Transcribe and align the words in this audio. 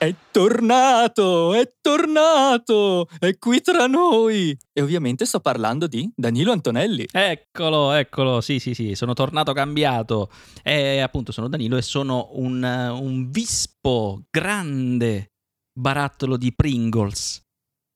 È 0.00 0.14
tornato, 0.30 1.52
è 1.52 1.74
tornato, 1.78 3.06
è 3.18 3.36
qui 3.36 3.60
tra 3.60 3.86
noi. 3.86 4.56
E 4.72 4.80
ovviamente 4.80 5.26
sto 5.26 5.40
parlando 5.40 5.86
di 5.86 6.10
Danilo 6.16 6.52
Antonelli. 6.52 7.06
Eccolo, 7.12 7.92
eccolo, 7.92 8.40
sì, 8.40 8.60
sì, 8.60 8.72
sì, 8.72 8.94
sono 8.94 9.12
tornato 9.12 9.52
cambiato. 9.52 10.30
E 10.62 11.00
appunto 11.00 11.32
sono 11.32 11.50
Danilo 11.50 11.76
e 11.76 11.82
sono 11.82 12.30
un, 12.32 12.62
un 12.62 13.30
vispo 13.30 14.22
grande 14.30 15.32
barattolo 15.78 16.38
di 16.38 16.54
Pringles, 16.54 17.42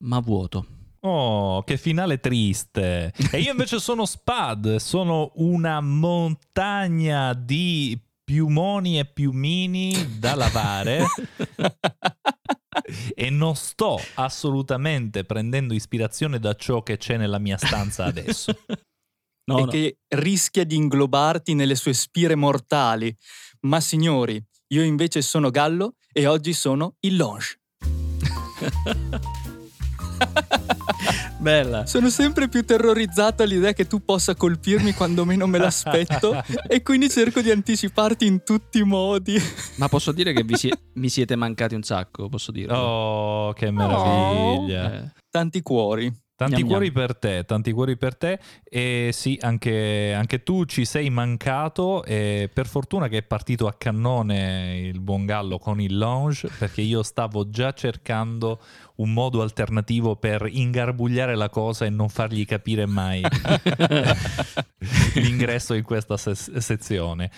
ma 0.04 0.18
vuoto. 0.18 0.73
Oh, 1.06 1.62
che 1.64 1.76
finale 1.76 2.18
triste. 2.18 3.12
E 3.30 3.38
io 3.38 3.50
invece 3.50 3.78
sono 3.78 4.06
Spad, 4.06 4.76
sono 4.76 5.32
una 5.34 5.82
montagna 5.82 7.34
di 7.34 7.98
piumoni 8.24 8.98
e 8.98 9.04
piumini 9.04 10.18
da 10.18 10.34
lavare 10.34 11.04
e 13.14 13.28
non 13.28 13.54
sto 13.54 14.00
assolutamente 14.14 15.24
prendendo 15.24 15.74
ispirazione 15.74 16.38
da 16.38 16.54
ciò 16.54 16.82
che 16.82 16.96
c'è 16.96 17.18
nella 17.18 17.38
mia 17.38 17.58
stanza 17.58 18.04
adesso. 18.04 18.58
No, 19.46 19.58
e 19.58 19.60
no. 19.60 19.66
che 19.66 19.98
rischia 20.08 20.64
di 20.64 20.76
inglobarti 20.76 21.52
nelle 21.52 21.74
sue 21.74 21.92
spire 21.92 22.34
mortali. 22.34 23.14
Ma 23.66 23.78
signori, 23.78 24.42
io 24.68 24.82
invece 24.82 25.20
sono 25.20 25.50
Gallo 25.50 25.96
e 26.10 26.26
oggi 26.26 26.54
sono 26.54 26.94
il 27.00 27.16
Longe. 27.16 27.60
Bella. 31.38 31.84
Sono 31.84 32.08
sempre 32.08 32.48
più 32.48 32.64
terrorizzato 32.64 33.42
all'idea 33.42 33.72
che 33.74 33.86
tu 33.86 34.02
possa 34.02 34.34
colpirmi 34.34 34.94
quando 34.94 35.24
meno 35.26 35.46
me 35.46 35.58
l'aspetto 35.58 36.42
e 36.66 36.82
quindi 36.82 37.10
cerco 37.10 37.42
di 37.42 37.50
anticiparti 37.50 38.24
in 38.24 38.42
tutti 38.42 38.78
i 38.78 38.82
modi. 38.84 39.36
Ma 39.76 39.88
posso 39.88 40.12
dire 40.12 40.32
che 40.32 40.44
si- 40.56 40.72
mi 40.94 41.08
siete 41.10 41.36
mancati 41.36 41.74
un 41.74 41.82
sacco, 41.82 42.28
posso 42.28 42.50
dire. 42.50 42.72
Oh, 42.72 43.52
che 43.52 43.70
meraviglia. 43.70 44.86
Oh. 44.86 44.94
Eh. 44.94 45.12
Tanti 45.30 45.60
cuori. 45.60 46.10
Tanti 46.44 46.62
gnam 46.62 46.68
cuori 46.68 46.86
gnam. 46.86 46.94
per 46.94 47.16
te, 47.16 47.44
tanti 47.44 47.72
cuori 47.72 47.96
per 47.96 48.16
te 48.16 48.38
e 48.64 49.10
sì, 49.12 49.38
anche, 49.40 50.12
anche, 50.14 50.42
tu 50.42 50.64
ci 50.64 50.84
sei 50.84 51.10
mancato 51.10 52.04
e 52.04 52.50
per 52.52 52.66
fortuna 52.66 53.08
che 53.08 53.18
è 53.18 53.22
partito 53.22 53.66
a 53.66 53.74
cannone 53.74 54.78
il 54.78 55.00
buon 55.00 55.24
Gallo 55.26 55.58
con 55.58 55.80
il 55.80 55.96
lounge 55.96 56.48
perché 56.58 56.82
io 56.82 57.02
stavo 57.02 57.48
già 57.48 57.72
cercando 57.72 58.60
un 58.96 59.12
modo 59.12 59.42
alternativo 59.42 60.16
per 60.16 60.46
ingarbugliare 60.50 61.34
la 61.34 61.48
cosa 61.48 61.84
e 61.84 61.90
non 61.90 62.08
fargli 62.08 62.44
capire 62.44 62.86
mai 62.86 63.22
l'ingresso 65.14 65.74
in 65.74 65.82
questa 65.82 66.16
se- 66.16 66.60
sezione. 66.60 67.30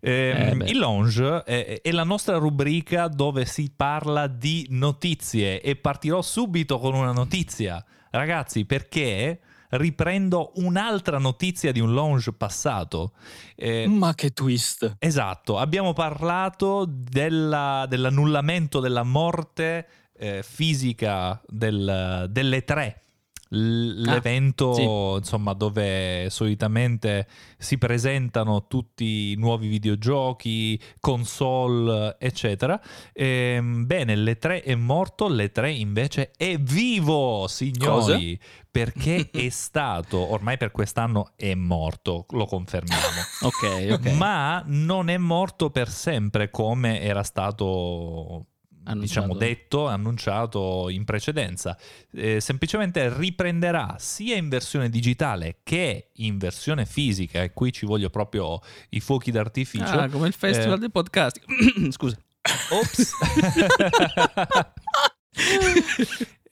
Eh, 0.00 0.56
eh 0.60 0.70
il 0.70 0.78
lounge 0.78 1.42
è, 1.42 1.80
è, 1.82 1.90
la 1.90 2.04
nostra 2.04 2.36
rubrica 2.36 3.08
dove 3.08 3.44
si 3.46 3.72
parla 3.74 4.28
di 4.28 4.66
notizie 4.70 5.60
e 5.60 5.74
partirò 5.76 6.22
subito 6.22 6.78
con 6.78 6.94
una 6.94 7.12
notizia. 7.12 7.84
Ragazzi, 8.10 8.64
perché 8.64 9.40
riprendo 9.70 10.52
un'altra 10.56 11.18
notizia 11.18 11.72
di 11.72 11.80
un 11.80 11.94
launch 11.94 12.32
passato. 12.32 13.12
Eh, 13.54 13.86
Ma 13.86 14.14
che 14.14 14.30
twist! 14.30 14.96
Esatto, 14.98 15.58
abbiamo 15.58 15.92
parlato 15.92 16.86
della, 16.88 17.86
dell'annullamento 17.88 18.80
della 18.80 19.02
morte 19.02 19.86
eh, 20.16 20.42
fisica 20.42 21.40
del, 21.46 22.26
delle 22.30 22.64
tre 22.64 23.02
l'evento 23.50 24.70
ah, 24.70 24.74
sì. 24.74 24.82
insomma 24.82 25.54
dove 25.54 26.28
solitamente 26.28 27.26
si 27.56 27.78
presentano 27.78 28.66
tutti 28.66 29.32
i 29.32 29.34
nuovi 29.36 29.68
videogiochi 29.68 30.80
console 31.00 32.16
eccetera 32.18 32.80
e, 33.12 33.54
ehm, 33.56 33.86
bene 33.86 34.16
l'E3 34.16 34.62
è 34.62 34.74
morto 34.74 35.28
l'E3 35.28 35.66
invece 35.78 36.32
è 36.36 36.58
vivo 36.58 37.46
signori 37.48 38.36
Cosa? 38.38 38.62
perché 38.70 39.30
è 39.32 39.48
stato 39.48 40.18
ormai 40.30 40.58
per 40.58 40.70
quest'anno 40.70 41.32
è 41.34 41.54
morto 41.54 42.26
lo 42.30 42.44
confermiamo 42.44 43.02
ok 43.42 43.92
ok 43.92 44.12
ma 44.12 44.62
non 44.66 45.08
è 45.08 45.16
morto 45.16 45.70
per 45.70 45.88
sempre 45.88 46.50
come 46.50 47.00
era 47.00 47.22
stato 47.22 48.46
diciamo, 48.94 49.34
detto, 49.34 49.86
annunciato 49.86 50.88
in 50.88 51.04
precedenza. 51.04 51.76
Eh, 52.12 52.40
semplicemente 52.40 53.12
riprenderà 53.16 53.96
sia 53.98 54.36
in 54.36 54.48
versione 54.48 54.88
digitale 54.88 55.58
che 55.62 56.10
in 56.14 56.38
versione 56.38 56.86
fisica, 56.86 57.42
e 57.42 57.52
qui 57.52 57.72
ci 57.72 57.86
voglio 57.86 58.10
proprio 58.10 58.60
i 58.90 59.00
fuochi 59.00 59.30
d'artificio. 59.30 59.84
Ah, 59.84 60.08
come 60.08 60.28
il 60.28 60.34
festival 60.34 60.76
eh, 60.76 60.80
del 60.80 60.90
podcast. 60.90 61.40
Scusa. 61.90 62.16
Ops. 62.70 63.12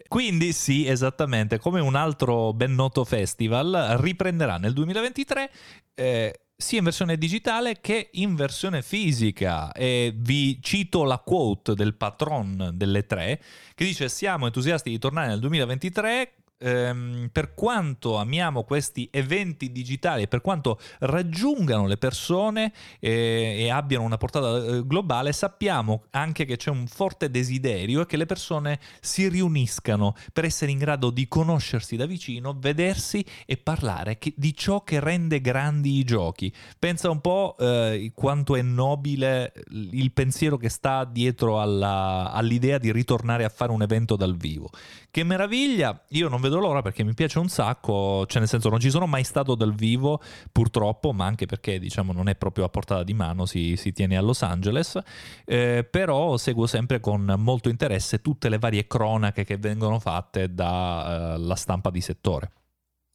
Quindi 0.08 0.52
sì, 0.52 0.86
esattamente, 0.86 1.58
come 1.58 1.80
un 1.80 1.94
altro 1.94 2.52
ben 2.52 2.74
noto 2.74 3.04
festival, 3.04 3.96
riprenderà 4.00 4.56
nel 4.56 4.72
2023 4.72 5.50
eh, 5.94 6.40
sia 6.56 6.78
in 6.78 6.84
versione 6.84 7.18
digitale 7.18 7.80
che 7.80 8.08
in 8.12 8.34
versione 8.34 8.82
fisica. 8.82 9.72
E 9.72 10.12
vi 10.16 10.58
cito 10.62 11.04
la 11.04 11.18
quote 11.18 11.74
del 11.74 11.94
patron 11.94 12.70
delle 12.74 13.06
tre 13.06 13.42
che 13.74 13.84
dice 13.84 14.08
siamo 14.08 14.46
entusiasti 14.46 14.90
di 14.90 14.98
tornare 14.98 15.28
nel 15.28 15.40
2023 15.40 16.32
ehm, 16.58 17.28
per 17.32 17.54
quanto 17.54 18.16
amiamo 18.16 18.64
questi 18.64 19.08
eventi 19.12 19.72
digitali 19.72 20.28
per 20.28 20.40
quanto 20.40 20.78
raggiungano 21.00 21.86
le 21.86 21.96
persone 21.96 22.72
eh, 22.98 23.56
e 23.58 23.70
abbiano 23.70 24.04
una 24.04 24.16
portata 24.16 24.64
eh, 24.64 24.86
globale, 24.86 25.32
sappiamo 25.32 26.04
anche 26.10 26.44
che 26.44 26.56
c'è 26.56 26.70
un 26.70 26.86
forte 26.86 27.30
desiderio 27.30 28.04
che 28.04 28.16
le 28.16 28.26
persone 28.26 28.80
si 29.00 29.28
riuniscano 29.28 30.14
per 30.32 30.44
essere 30.44 30.70
in 30.70 30.78
grado 30.78 31.10
di 31.10 31.28
conoscersi 31.28 31.96
da 31.96 32.06
vicino, 32.06 32.56
vedersi 32.58 33.24
e 33.44 33.56
parlare 33.56 34.18
che, 34.18 34.32
di 34.36 34.54
ciò 34.54 34.82
che 34.82 35.00
rende 35.00 35.40
grandi 35.40 35.98
i 35.98 36.04
giochi. 36.04 36.52
Pensa 36.78 37.10
un 37.10 37.20
po' 37.20 37.56
eh, 37.58 38.12
quanto 38.14 38.56
è 38.56 38.62
nobile 38.62 39.52
il 39.70 40.12
pensiero 40.12 40.56
che 40.56 40.68
sta 40.68 41.04
dietro 41.04 41.60
alla, 41.60 42.30
all'idea 42.32 42.78
di 42.78 42.92
ritornare 42.92 43.44
a 43.44 43.48
fare 43.48 43.72
un 43.72 43.82
evento 43.82 44.16
dal 44.16 44.36
vivo. 44.36 44.70
Che 45.16 45.24
meraviglia! 45.24 45.98
Io 46.08 46.28
non 46.28 46.42
vedo 46.42 46.58
l'ora 46.58 46.82
perché 46.82 47.02
mi 47.02 47.14
piace 47.14 47.38
un 47.38 47.48
sacco, 47.48 48.26
cioè 48.26 48.40
nel 48.40 48.50
senso 48.50 48.68
non 48.68 48.80
ci 48.80 48.90
sono 48.90 49.06
mai 49.06 49.24
stato 49.24 49.54
dal 49.54 49.74
vivo 49.74 50.20
purtroppo, 50.52 51.14
ma 51.14 51.24
anche 51.24 51.46
perché 51.46 51.78
diciamo 51.78 52.12
non 52.12 52.28
è 52.28 52.34
proprio 52.34 52.66
a 52.66 52.68
portata 52.68 53.02
di 53.02 53.14
mano, 53.14 53.46
si, 53.46 53.76
si 53.76 53.94
tiene 53.94 54.18
a 54.18 54.20
Los 54.20 54.42
Angeles, 54.42 54.98
eh, 55.46 55.88
però 55.90 56.36
seguo 56.36 56.66
sempre 56.66 57.00
con 57.00 57.34
molto 57.38 57.70
interesse 57.70 58.20
tutte 58.20 58.50
le 58.50 58.58
varie 58.58 58.86
cronache 58.86 59.44
che 59.44 59.56
vengono 59.56 59.98
fatte 60.00 60.52
dalla 60.52 61.54
eh, 61.54 61.56
stampa 61.56 61.88
di 61.88 62.02
settore. 62.02 62.50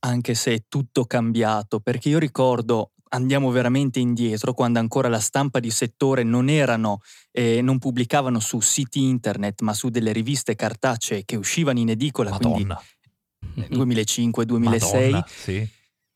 Anche 0.03 0.33
se 0.33 0.53
è 0.53 0.63
tutto 0.67 1.05
cambiato, 1.05 1.79
perché 1.79 2.09
io 2.09 2.19
ricordo 2.19 2.91
andiamo 3.13 3.49
veramente 3.51 3.99
indietro, 3.99 4.53
quando 4.53 4.79
ancora 4.79 5.07
la 5.07 5.19
stampa 5.19 5.59
di 5.59 5.69
settore 5.69 6.23
non 6.23 6.49
erano, 6.49 7.01
eh, 7.31 7.61
non 7.61 7.79
pubblicavano 7.79 8.39
su 8.39 8.59
siti 8.59 9.03
internet, 9.03 9.61
ma 9.61 9.73
su 9.73 9.89
delle 9.89 10.11
riviste 10.11 10.55
cartacee 10.55 11.23
che 11.25 11.35
uscivano 11.35 11.79
in 11.79 11.89
edicola, 11.89 12.31
Madonna. 12.31 12.81
quindi 13.55 14.03
2005-2006. 14.03 15.23
sì. 15.25 15.69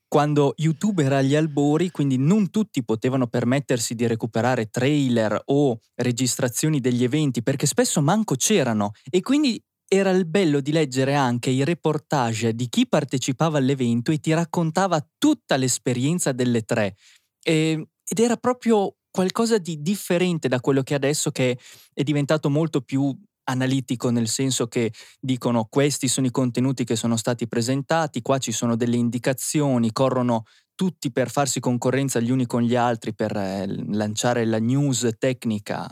Quando 0.08 0.54
YouTube 0.58 1.04
era 1.04 1.18
agli 1.18 1.36
albori, 1.36 1.92
quindi 1.92 2.18
non 2.18 2.50
tutti 2.50 2.84
potevano 2.86 3.28
permettersi 3.28 3.96
di 3.96 4.08
recuperare 4.08 4.70
trailer 4.70 5.42
o 5.46 5.78
registrazioni 5.96 6.80
degli 6.80 7.04
eventi, 7.04 7.44
perché 7.44 7.66
spesso 7.66 8.02
manco 8.02 8.36
c'erano. 8.36 8.92
E 9.10 9.20
quindi 9.22 9.62
era 9.88 10.10
il 10.10 10.26
bello 10.26 10.62
di 10.62 10.72
leggere 10.72 11.14
anche 11.14 11.50
i 11.50 11.64
reportage 11.64 12.56
di 12.56 12.68
chi 12.70 12.88
partecipava 12.88 13.58
all'evento 13.58 14.12
e 14.12 14.20
ti 14.20 14.34
raccontava 14.34 15.06
tutta 15.18 15.58
l'esperienza 15.58 16.32
delle 16.32 16.64
tre. 16.64 16.96
E, 17.42 17.88
ed 18.08 18.20
era 18.20 18.38
proprio 18.38 18.96
qualcosa 19.10 19.58
di 19.58 19.82
differente 19.82 20.48
da 20.48 20.60
quello 20.60 20.84
che 20.84 20.94
adesso 20.94 21.32
che 21.32 21.58
è 21.94 22.04
diventato 22.04 22.50
molto 22.50 22.82
più 22.82 23.16
analitico 23.48 24.10
nel 24.10 24.28
senso 24.28 24.68
che 24.68 24.92
dicono 25.20 25.66
questi 25.70 26.08
sono 26.08 26.28
i 26.28 26.32
contenuti 26.32 26.84
che 26.84 26.96
sono 26.96 27.16
stati 27.16 27.48
presentati, 27.48 28.22
qua 28.22 28.40
ci 28.40 28.52
sono 28.52 28.76
delle 28.76 28.98
indicazioni, 28.98 29.92
corrono 29.92 30.46
tutti 30.74 31.12
per 31.12 31.30
farsi 31.30 31.60
concorrenza 31.60 32.20
gli 32.20 32.32
uni 32.32 32.46
con 32.46 32.62
gli 32.62 32.76
altri 32.76 33.14
per 33.14 33.36
eh, 33.36 33.66
lanciare 33.94 34.46
la 34.46 34.60
news 34.60 35.10
tecnica 35.18 35.90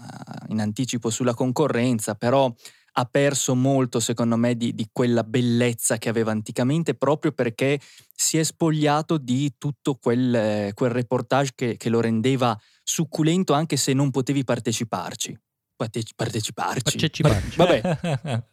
in 0.49 0.59
anticipo 0.59 1.09
sulla 1.09 1.33
concorrenza, 1.33 2.15
però 2.15 2.53
ha 2.93 3.05
perso 3.05 3.55
molto, 3.55 3.99
secondo 3.99 4.37
me, 4.37 4.55
di, 4.55 4.73
di, 4.73 4.87
quella 4.91 5.23
bellezza 5.23 5.97
che 5.97 6.09
aveva 6.09 6.31
anticamente, 6.31 6.93
proprio 6.93 7.31
perché 7.31 7.79
si 8.13 8.37
è 8.37 8.43
spogliato 8.43 9.17
di 9.17 9.55
tutto 9.57 9.95
quel, 9.95 10.71
quel 10.73 10.91
reportage 10.91 11.51
che, 11.55 11.77
che, 11.77 11.89
lo 11.89 12.01
rendeva 12.01 12.57
succulento 12.83 13.53
anche 13.53 13.77
se 13.77 13.93
non 13.93 14.11
potevi 14.11 14.43
parteciparci. 14.43 15.37
Parteci- 15.83 16.13
parteciparci. 16.15 16.81
Parteciparci. 16.83 17.57
Vabbè, 17.57 18.43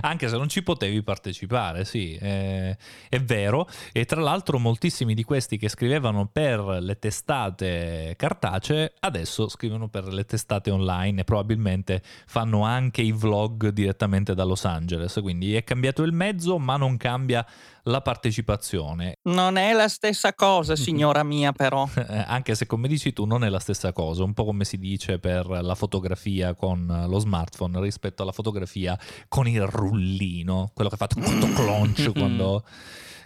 Anche 0.02 0.28
se 0.28 0.36
non 0.36 0.48
ci 0.48 0.62
potevi 0.62 1.02
partecipare, 1.02 1.84
sì, 1.84 2.16
eh, 2.16 2.76
è 3.08 3.20
vero. 3.20 3.68
E 3.92 4.04
tra 4.04 4.20
l'altro 4.20 4.58
moltissimi 4.58 5.14
di 5.14 5.22
questi 5.22 5.56
che 5.56 5.68
scrivevano 5.68 6.26
per 6.26 6.60
le 6.60 6.98
testate 6.98 8.14
cartacee 8.16 8.94
adesso 9.00 9.48
scrivono 9.48 9.88
per 9.88 10.06
le 10.06 10.24
testate 10.24 10.70
online 10.70 11.20
e 11.20 11.24
probabilmente 11.24 12.02
fanno 12.26 12.64
anche 12.64 13.02
i 13.02 13.12
vlog 13.12 13.68
direttamente 13.68 14.34
da 14.34 14.44
Los 14.44 14.64
Angeles. 14.64 15.18
Quindi 15.20 15.54
è 15.54 15.64
cambiato 15.64 16.02
il 16.02 16.12
mezzo, 16.12 16.58
ma 16.58 16.76
non 16.76 16.96
cambia 16.96 17.46
la 17.84 18.00
partecipazione. 18.00 19.18
non 19.24 19.56
è 19.56 19.72
la 19.72 19.88
stessa 19.88 20.34
cosa, 20.34 20.76
signora 20.76 21.22
mia, 21.22 21.52
però. 21.52 21.88
Eh, 21.94 22.24
Anche 22.26 22.54
se 22.54 22.66
come 22.66 22.88
dici 22.88 23.12
tu 23.12 23.24
non 23.24 23.44
è 23.44 23.48
la 23.48 23.58
stessa 23.58 23.92
cosa, 23.92 24.22
un 24.24 24.34
po' 24.34 24.44
come 24.44 24.64
si 24.64 24.78
dice 24.78 25.18
per 25.18 25.46
la 25.46 25.74
fotografia 25.74 26.54
con 26.54 27.06
lo 27.08 27.18
smartphone 27.18 27.80
rispetto 27.80 28.22
alla 28.22 28.32
fotografia 28.32 28.98
con 29.28 29.48
il 29.48 29.66
rullino, 29.66 30.70
quello 30.74 30.90
che 30.90 30.96
fa 30.96 31.06
tutto 31.06 31.46
clonch 31.54 32.12
quando, 32.16 32.64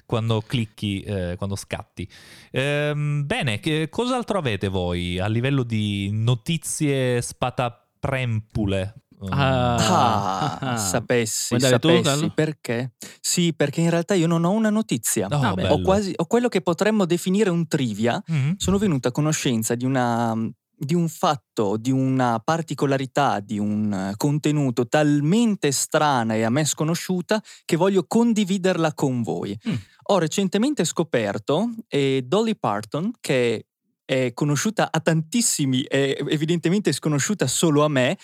quando 0.07 0.41
clicchi, 0.41 1.03
eh, 1.03 1.35
quando 1.37 1.57
scatti. 1.57 2.09
Ehm, 2.51 3.27
bene, 3.27 3.61
che 3.61 3.89
cos'altro 3.91 4.39
avete 4.39 4.69
voi 4.69 5.19
a 5.19 5.27
livello 5.27 5.63
di 5.63 6.11
notizie 6.13 7.21
spataprempule? 7.21 8.95
Ah, 9.31 10.59
Ah. 10.61 10.77
sapessi, 10.77 11.55
tu, 11.57 11.61
sapessi 11.61 12.03
Carlo? 12.03 12.31
perché? 12.35 12.93
Sì, 13.21 13.55
perché 13.55 13.81
in 13.81 13.91
realtà 13.91 14.15
io 14.15 14.27
non 14.27 14.45
ho 14.45 14.51
una 14.51 14.71
notizia. 14.71 15.27
Oh, 15.31 15.41
Ah, 15.41 15.55
ho, 15.73 15.81
quasi, 15.83 16.13
ho 16.17 16.27
quello 16.27 16.49
che 16.49 16.61
potremmo 16.61 17.05
definire 17.07 17.51
un 17.51 17.67
trivia. 17.67 18.23
Mhm. 18.27 18.55
Sono 18.59 18.79
venuto 18.79 19.09
a 19.09 19.13
conoscenza 19.13 19.75
di, 19.75 19.85
una, 19.85 20.35
di 20.77 20.95
un 20.95 21.09
fatto, 21.09 21.77
di 21.79 21.91
una 21.91 22.41
particolarità, 22.45 23.41
di 23.41 23.59
un 23.59 24.13
contenuto 24.17 24.87
talmente 24.87 25.73
strana 25.73 26.35
e 26.35 26.43
a 26.43 26.51
me 26.51 26.65
sconosciuta 26.65 27.43
che 27.65 27.77
voglio 27.77 28.05
condividerla 28.07 28.93
con 28.95 29.23
voi. 29.23 29.59
Mm. 29.69 29.75
Ho 30.09 30.19
recentemente 30.19 30.85
scoperto 30.85 31.71
eh, 31.89 32.23
Dolly 32.25 32.55
Parton, 32.57 33.13
che 33.21 33.67
è 34.05 34.31
conosciuta 34.35 34.89
a 34.93 35.01
tantissimi 35.01 35.83
e 35.83 36.17
evidentemente 36.29 36.93
sconosciuta 36.93 37.47
solo 37.49 37.83
a 37.83 37.89
me. 37.89 38.17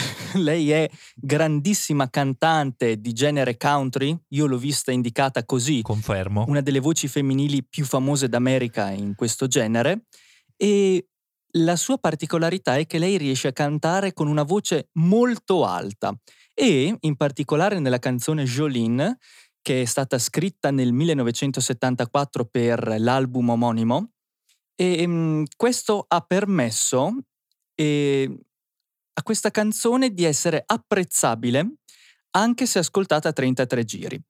Lei 0.34 0.70
è 0.70 0.88
grandissima 1.14 2.08
cantante 2.08 3.00
di 3.00 3.12
genere 3.12 3.56
country, 3.56 4.16
io 4.28 4.46
l'ho 4.46 4.58
vista 4.58 4.92
indicata 4.92 5.44
così 5.44 5.82
Confermo. 5.82 6.44
una 6.48 6.60
delle 6.60 6.80
voci 6.80 7.08
femminili 7.08 7.64
più 7.64 7.84
famose 7.84 8.28
d'America 8.28 8.90
in 8.90 9.14
questo 9.14 9.46
genere 9.46 10.06
e 10.56 11.06
la 11.54 11.76
sua 11.76 11.98
particolarità 11.98 12.76
è 12.76 12.86
che 12.86 12.98
lei 12.98 13.16
riesce 13.16 13.48
a 13.48 13.52
cantare 13.52 14.12
con 14.12 14.28
una 14.28 14.44
voce 14.44 14.90
molto 14.94 15.64
alta 15.64 16.14
e 16.54 16.96
in 16.98 17.16
particolare 17.16 17.78
nella 17.78 17.98
canzone 17.98 18.44
Jolene 18.44 19.18
che 19.62 19.82
è 19.82 19.84
stata 19.84 20.18
scritta 20.18 20.70
nel 20.70 20.92
1974 20.92 22.44
per 22.46 22.96
l'album 22.98 23.50
omonimo 23.50 24.12
e 24.74 25.06
mm, 25.06 25.42
questo 25.56 26.04
ha 26.08 26.20
permesso 26.20 27.16
eh, 27.74 28.38
a 29.12 29.22
questa 29.22 29.50
canzone 29.50 30.12
di 30.12 30.24
essere 30.24 30.62
apprezzabile 30.64 31.74
anche 32.32 32.66
se 32.66 32.78
ascoltata 32.78 33.28
a 33.28 33.32
33 33.32 33.84
giri. 33.84 34.20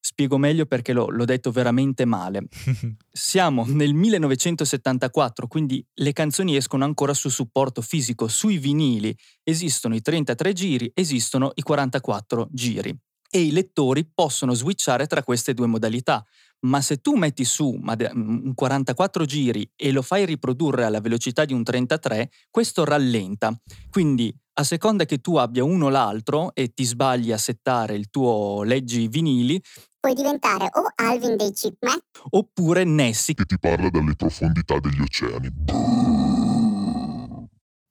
Spiego 0.00 0.36
meglio 0.36 0.66
perché 0.66 0.92
l'ho, 0.92 1.08
l'ho 1.08 1.24
detto 1.24 1.50
veramente 1.50 2.04
male. 2.04 2.46
Siamo 3.10 3.64
nel 3.66 3.94
1974, 3.94 5.46
quindi 5.46 5.82
le 5.94 6.12
canzoni 6.12 6.56
escono 6.56 6.84
ancora 6.84 7.14
su 7.14 7.30
supporto 7.30 7.80
fisico, 7.80 8.28
sui 8.28 8.58
vinili. 8.58 9.16
Esistono 9.42 9.94
i 9.94 10.02
33 10.02 10.52
giri, 10.52 10.90
esistono 10.94 11.52
i 11.54 11.62
44 11.62 12.48
giri. 12.50 12.94
E 13.30 13.40
i 13.40 13.50
lettori 13.50 14.06
possono 14.12 14.52
switchare 14.52 15.06
tra 15.06 15.22
queste 15.22 15.54
due 15.54 15.66
modalità. 15.66 16.22
Ma 16.64 16.80
se 16.80 16.98
tu 16.98 17.14
metti 17.14 17.44
su 17.44 17.78
de- 17.96 18.10
un 18.14 18.54
44 18.54 19.24
giri 19.24 19.70
e 19.76 19.92
lo 19.92 20.02
fai 20.02 20.24
riprodurre 20.24 20.84
alla 20.84 21.00
velocità 21.00 21.44
di 21.44 21.52
un 21.52 21.62
33, 21.62 22.30
questo 22.50 22.84
rallenta. 22.84 23.54
Quindi 23.90 24.34
a 24.54 24.62
seconda 24.62 25.04
che 25.04 25.18
tu 25.18 25.36
abbia 25.36 25.64
uno 25.64 25.86
o 25.86 25.88
l'altro 25.88 26.54
e 26.54 26.72
ti 26.72 26.84
sbagli 26.84 27.32
a 27.32 27.38
settare 27.38 27.94
il 27.94 28.08
tuo 28.08 28.62
leggi 28.62 29.08
vinili, 29.08 29.60
Puoi 30.04 30.16
diventare 30.16 30.68
o 30.70 30.92
Alvin 30.96 31.34
dei 31.34 31.50
Chipmunk 31.50 32.02
oppure 32.28 32.84
Nessie 32.84 33.32
che 33.32 33.46
ti 33.46 33.58
parla 33.58 33.88
dalle 33.88 34.14
profondità 34.14 34.78
degli 34.78 35.00
oceani. 35.00 35.48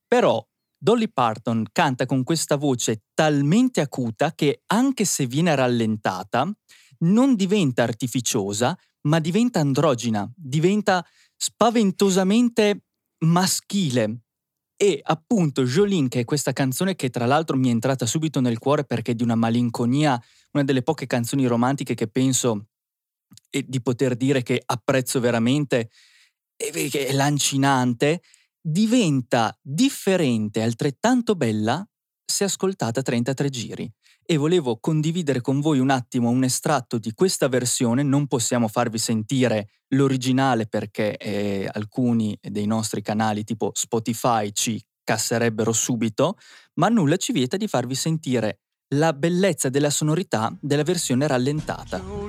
Però 0.08 0.48
Dolly 0.78 1.10
Parton 1.10 1.66
canta 1.72 2.06
con 2.06 2.24
questa 2.24 2.56
voce 2.56 3.06
talmente 3.16 3.82
acuta 3.82 4.32
che 4.34 4.62
anche 4.68 5.06
se 5.06 5.26
viene 5.26 5.56
rallentata, 5.56 6.48
non 7.04 7.36
diventa 7.36 7.84
artificiosa, 7.84 8.78
ma 9.02 9.20
diventa 9.20 9.60
androgina, 9.60 10.30
diventa 10.36 11.06
spaventosamente 11.36 12.86
maschile. 13.26 14.22
E 14.76 15.00
appunto 15.02 15.64
Jolene, 15.64 16.08
che 16.08 16.22
è 16.22 16.26
questa 16.26 16.52
canzone 16.52 16.96
che 16.96 17.10
tra 17.10 17.26
l'altro 17.26 17.56
mi 17.56 17.70
è 17.70 17.72
entrata 17.72 18.06
subito 18.06 18.42
nel 18.42 18.58
cuore 18.58 18.84
perché 18.84 19.12
è 19.12 19.16
di 19.16 19.24
una 19.24 19.36
malinconia, 19.36 20.22
una 20.52 20.64
delle 20.64 20.82
poche 20.82 21.06
canzoni 21.06 21.46
romantiche 21.46 21.94
che 21.94 22.08
penso 22.08 22.68
di 23.50 23.82
poter 23.82 24.16
dire 24.16 24.44
che 24.44 24.62
apprezzo 24.66 25.20
veramente, 25.20 25.90
è 26.56 27.14
lancinante, 27.14 28.22
diventa 28.60 29.58
differente, 29.62 30.62
altrettanto 30.62 31.36
bella, 31.36 31.86
se 32.26 32.44
ascoltata 32.44 33.00
a 33.00 33.04
33 33.04 33.50
giri. 33.50 33.94
E 34.26 34.38
volevo 34.38 34.78
condividere 34.80 35.42
con 35.42 35.60
voi 35.60 35.80
un 35.80 35.90
attimo 35.90 36.30
un 36.30 36.44
estratto 36.44 36.98
di 36.98 37.14
questa 37.14 37.48
versione, 37.48 38.04
non 38.04 38.28
possiamo 38.28 38.68
farvi 38.68 38.98
sentire 38.98 39.70
l'originale 39.90 40.66
perché 40.66 41.18
eh, 41.18 41.70
alcuni 41.72 42.38
dei 42.42 42.66
nostri 42.66 43.02
canali 43.02 43.44
tipo 43.44 43.72
Spotify 43.74 44.52
ci 44.54 44.82
casserebbero 45.04 45.74
subito, 45.74 46.38
ma 46.76 46.88
nulla 46.88 47.18
ci 47.18 47.34
vieta 47.34 47.58
di 47.58 47.68
farvi 47.68 47.96
sentire 47.96 48.60
la 48.96 49.12
bellezza 49.14 49.70
della 49.70 49.90
sonorità 49.90 50.56
della 50.62 50.84
versione 50.84 51.28
rallentata. 51.28 52.23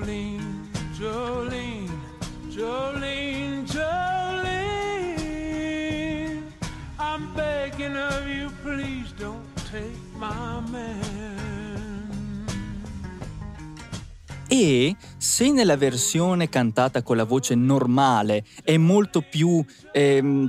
E 14.56 14.95
se 15.19 15.51
nella 15.51 15.77
versione 15.77 16.49
cantata 16.49 17.03
con 17.03 17.17
la 17.17 17.25
voce 17.25 17.56
normale 17.56 18.44
è 18.63 18.77
molto 18.77 19.20
più, 19.20 19.65
ehm, 19.91 20.49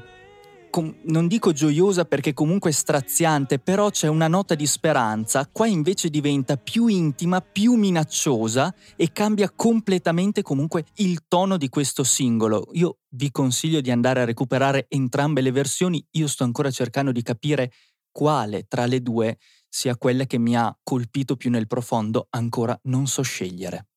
non 1.05 1.27
dico 1.27 1.51
gioiosa 1.53 2.05
perché 2.05 2.31
comunque 2.31 2.69
è 2.69 2.73
straziante, 2.73 3.57
però 3.57 3.89
c'è 3.89 4.05
una 4.05 4.27
nota 4.27 4.53
di 4.53 4.67
speranza, 4.67 5.49
qua 5.51 5.65
invece 5.65 6.09
diventa 6.09 6.55
più 6.55 6.85
intima, 6.85 7.41
più 7.41 7.73
minacciosa 7.73 8.71
e 8.95 9.11
cambia 9.11 9.49
completamente 9.49 10.43
comunque 10.43 10.85
il 10.97 11.23
tono 11.27 11.57
di 11.57 11.67
questo 11.69 12.03
singolo. 12.03 12.67
Io 12.73 12.99
vi 13.15 13.31
consiglio 13.31 13.81
di 13.81 13.89
andare 13.89 14.21
a 14.21 14.25
recuperare 14.25 14.85
entrambe 14.87 15.41
le 15.41 15.51
versioni, 15.51 16.05
io 16.11 16.27
sto 16.27 16.43
ancora 16.43 16.69
cercando 16.69 17.11
di 17.11 17.23
capire 17.23 17.71
quale 18.11 18.67
tra 18.67 18.85
le 18.85 19.01
due 19.01 19.39
sia 19.67 19.97
quella 19.97 20.25
che 20.25 20.37
mi 20.37 20.55
ha 20.55 20.77
colpito 20.83 21.35
più 21.35 21.49
nel 21.49 21.65
profondo, 21.65 22.27
ancora 22.29 22.79
non 22.83 23.07
so 23.07 23.23
scegliere. 23.23 23.87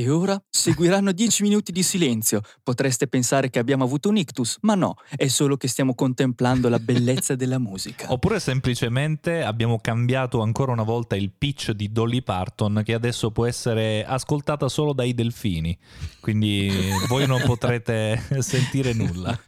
E 0.00 0.08
ora 0.08 0.42
seguiranno 0.48 1.12
10 1.12 1.42
minuti 1.42 1.72
di 1.72 1.82
silenzio. 1.82 2.40
Potreste 2.62 3.06
pensare 3.06 3.50
che 3.50 3.58
abbiamo 3.58 3.84
avuto 3.84 4.08
un 4.08 4.16
ictus, 4.16 4.56
ma 4.62 4.74
no, 4.74 4.94
è 5.14 5.26
solo 5.26 5.58
che 5.58 5.68
stiamo 5.68 5.94
contemplando 5.94 6.70
la 6.70 6.78
bellezza 6.78 7.34
della 7.34 7.58
musica. 7.58 8.06
Oppure 8.10 8.40
semplicemente 8.40 9.42
abbiamo 9.42 9.78
cambiato 9.78 10.40
ancora 10.40 10.72
una 10.72 10.84
volta 10.84 11.16
il 11.16 11.30
pitch 11.36 11.72
di 11.72 11.92
Dolly 11.92 12.22
Parton 12.22 12.80
che 12.82 12.94
adesso 12.94 13.30
può 13.30 13.44
essere 13.44 14.02
ascoltata 14.06 14.70
solo 14.70 14.94
dai 14.94 15.12
delfini. 15.12 15.78
Quindi 16.18 16.72
voi 17.06 17.26
non 17.26 17.42
potrete 17.44 18.18
sentire 18.40 18.94
nulla. 18.94 19.38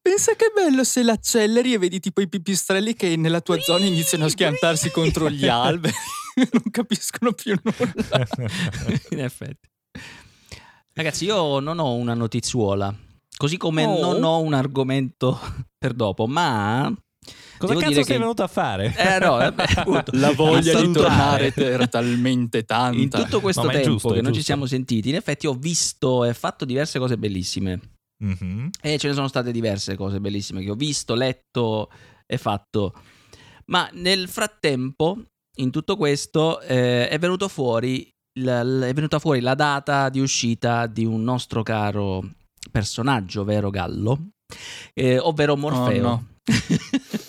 Pensa 0.00 0.34
che 0.36 0.50
bello 0.54 0.84
se 0.84 1.02
l'acceleri 1.02 1.74
e 1.74 1.78
vedi 1.78 2.00
tipo 2.00 2.20
i 2.20 2.28
pipistrelli 2.28 2.94
che 2.94 3.14
nella 3.16 3.40
tua 3.40 3.58
zona 3.60 3.84
iniziano 3.84 4.24
a 4.24 4.28
schiantarsi 4.28 4.90
contro 4.90 5.28
gli 5.28 5.46
alberi. 5.46 5.92
non 6.52 6.62
capiscono 6.70 7.32
più 7.32 7.58
nulla. 7.62 8.26
In 9.10 9.20
effetti. 9.20 9.68
Ragazzi, 10.94 11.24
io 11.26 11.60
non 11.60 11.78
ho 11.78 11.92
una 11.94 12.14
notizuola, 12.14 12.94
così 13.36 13.56
come 13.58 13.84
Oh. 13.84 14.00
non 14.00 14.22
ho 14.24 14.40
un 14.40 14.54
argomento 14.54 15.38
per 15.76 15.92
dopo, 15.92 16.26
ma... 16.26 16.90
Cosa 17.58 17.72
devo 17.72 17.80
cazzo 17.84 17.94
sei 18.02 18.04
che- 18.04 18.18
venuto 18.18 18.42
a 18.42 18.46
fare? 18.48 18.94
Eh 18.96 19.18
no, 19.18 19.36
appunto. 19.44 20.10
La 20.14 20.30
voglia 20.32 20.80
di 20.80 20.92
tornare 20.92 21.52
era 21.54 21.86
talmente 21.86 22.64
tanta. 22.64 22.98
In 22.98 23.08
tutto 23.10 23.40
questo 23.40 23.62
No, 23.64 23.70
tempo 23.70 23.88
giusto, 23.90 24.10
che 24.10 24.20
non 24.22 24.32
ci 24.32 24.42
siamo 24.42 24.64
sentiti, 24.66 25.08
in 25.10 25.16
effetti 25.16 25.46
ho 25.46 25.54
visto 25.54 26.24
e 26.24 26.32
fatto 26.34 26.64
diverse 26.64 26.98
cose 26.98 27.18
bellissime. 27.18 27.80
Mhm. 28.24 28.70
E 28.80 28.98
ce 28.98 29.08
ne 29.08 29.14
sono 29.14 29.28
state 29.28 29.52
diverse 29.52 29.96
cose 29.96 30.20
bellissime 30.20 30.62
che 30.62 30.70
ho 30.70 30.74
visto, 30.74 31.14
letto 31.14 31.90
è 32.24 32.36
fatto. 32.36 32.94
Ma 33.66 33.88
nel 33.92 34.28
frattempo, 34.28 35.22
in 35.58 35.70
tutto 35.70 35.96
questo, 35.96 36.60
eh, 36.60 37.08
è, 37.08 37.18
venuto 37.18 37.48
fuori, 37.48 38.08
la- 38.40 38.60
è 38.86 38.92
venuta 38.92 39.18
fuori 39.18 39.40
la 39.40 39.54
data 39.54 40.08
di 40.08 40.20
uscita 40.20 40.86
di 40.86 41.04
un 41.04 41.22
nostro 41.22 41.62
caro 41.62 42.22
personaggio, 42.70 43.44
vero 43.44 43.70
Gallo? 43.70 44.28
Eh, 44.94 45.18
ovvero 45.18 45.56
Morfeo. 45.56 46.02
no. 46.02 46.26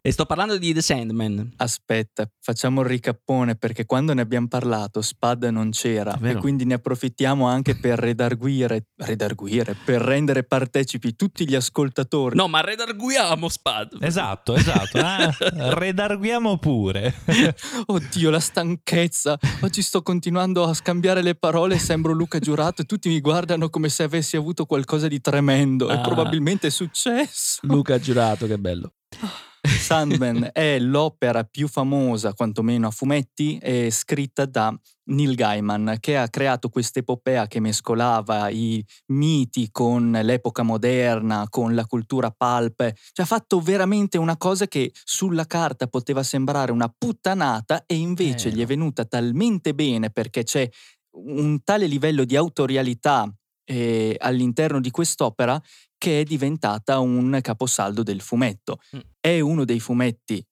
e 0.00 0.10
sto 0.12 0.26
parlando 0.26 0.58
di 0.58 0.72
The 0.72 0.82
Sandman. 0.82 1.52
Aspetta, 1.56 2.28
facciamo 2.40 2.80
il 2.82 2.86
ricappone 2.86 3.56
perché 3.56 3.84
quando 3.86 4.12
ne 4.14 4.20
abbiamo 4.22 4.48
parlato 4.48 5.00
Spad 5.02 5.44
non 5.44 5.70
c'era 5.70 6.18
e 6.22 6.34
quindi 6.36 6.64
ne 6.64 6.74
approfittiamo 6.74 7.46
anche 7.46 7.76
per 7.76 7.98
redarguire, 7.98 8.86
redarguire, 8.96 9.74
per 9.84 10.00
rendere 10.00 10.44
partecipi 10.44 11.16
tutti 11.16 11.48
gli 11.48 11.54
ascoltatori. 11.54 12.36
No, 12.36 12.48
ma 12.48 12.60
redarguiamo 12.60 13.48
Spad. 13.48 13.96
Esatto, 14.00 14.54
esatto. 14.54 14.98
eh? 14.98 15.30
Redarguiamo 15.74 16.58
pure. 16.58 17.14
Oddio, 17.86 18.30
la 18.30 18.40
stanchezza. 18.40 19.38
Oggi 19.60 19.82
sto 19.82 20.02
continuando 20.02 20.64
a 20.64 20.74
scambiare 20.74 21.22
le 21.22 21.34
parole, 21.34 21.78
sembro 21.78 22.12
Luca 22.12 22.38
Giurato 22.38 22.82
e 22.82 22.84
tutti 22.84 23.08
mi 23.08 23.20
guardano 23.20 23.68
come 23.70 23.88
se 23.88 24.02
avessi 24.04 24.36
avuto 24.36 24.64
qualcosa 24.66 25.08
di 25.08 25.20
tremendo 25.20 25.88
e 25.90 25.94
Ah. 25.94 26.00
probabilmente 26.00 26.68
è 26.68 26.70
successo. 26.70 27.58
Luca 27.62 27.98
giurato, 27.98 28.46
che 28.46 28.58
bello. 28.58 28.92
Sandman 29.62 30.50
è 30.52 30.78
l'opera 30.78 31.44
più 31.44 31.68
famosa, 31.68 32.32
quantomeno 32.32 32.86
a 32.86 32.90
fumetti, 32.90 33.58
è 33.58 33.90
scritta 33.90 34.46
da 34.46 34.74
Neil 35.10 35.34
Gaiman, 35.34 35.96
che 36.00 36.16
ha 36.16 36.28
creato 36.28 36.68
quest'epopea 36.68 37.46
che 37.46 37.60
mescolava 37.60 38.48
i 38.50 38.84
miti 39.06 39.68
con 39.70 40.12
l'epoca 40.22 40.62
moderna, 40.62 41.46
con 41.48 41.74
la 41.74 41.86
cultura 41.86 42.30
pulp. 42.30 42.76
Cioè 42.76 43.24
ha 43.24 43.28
fatto 43.28 43.60
veramente 43.60 44.18
una 44.18 44.36
cosa 44.36 44.66
che 44.66 44.92
sulla 45.04 45.46
carta 45.46 45.86
poteva 45.86 46.22
sembrare 46.22 46.72
una 46.72 46.92
puttanata 46.96 47.84
e 47.86 47.96
invece 47.96 48.48
Eh, 48.48 48.52
gli 48.52 48.62
è 48.62 48.66
venuta 48.66 49.04
talmente 49.04 49.74
bene 49.74 50.10
perché 50.10 50.44
c'è 50.44 50.68
un 51.10 51.62
tale 51.64 51.86
livello 51.86 52.24
di 52.24 52.36
autorialità 52.36 53.28
eh, 53.64 54.16
all'interno 54.18 54.80
di 54.80 54.90
quest'opera 54.90 55.60
che 55.98 56.20
è 56.20 56.24
diventata 56.24 56.98
un 57.00 57.38
caposaldo 57.42 58.02
del 58.02 58.20
fumetto. 58.20 58.80
Mm. 58.96 59.00
È 59.20 59.40
uno 59.40 59.64
dei 59.64 59.80
fumetti 59.80 60.44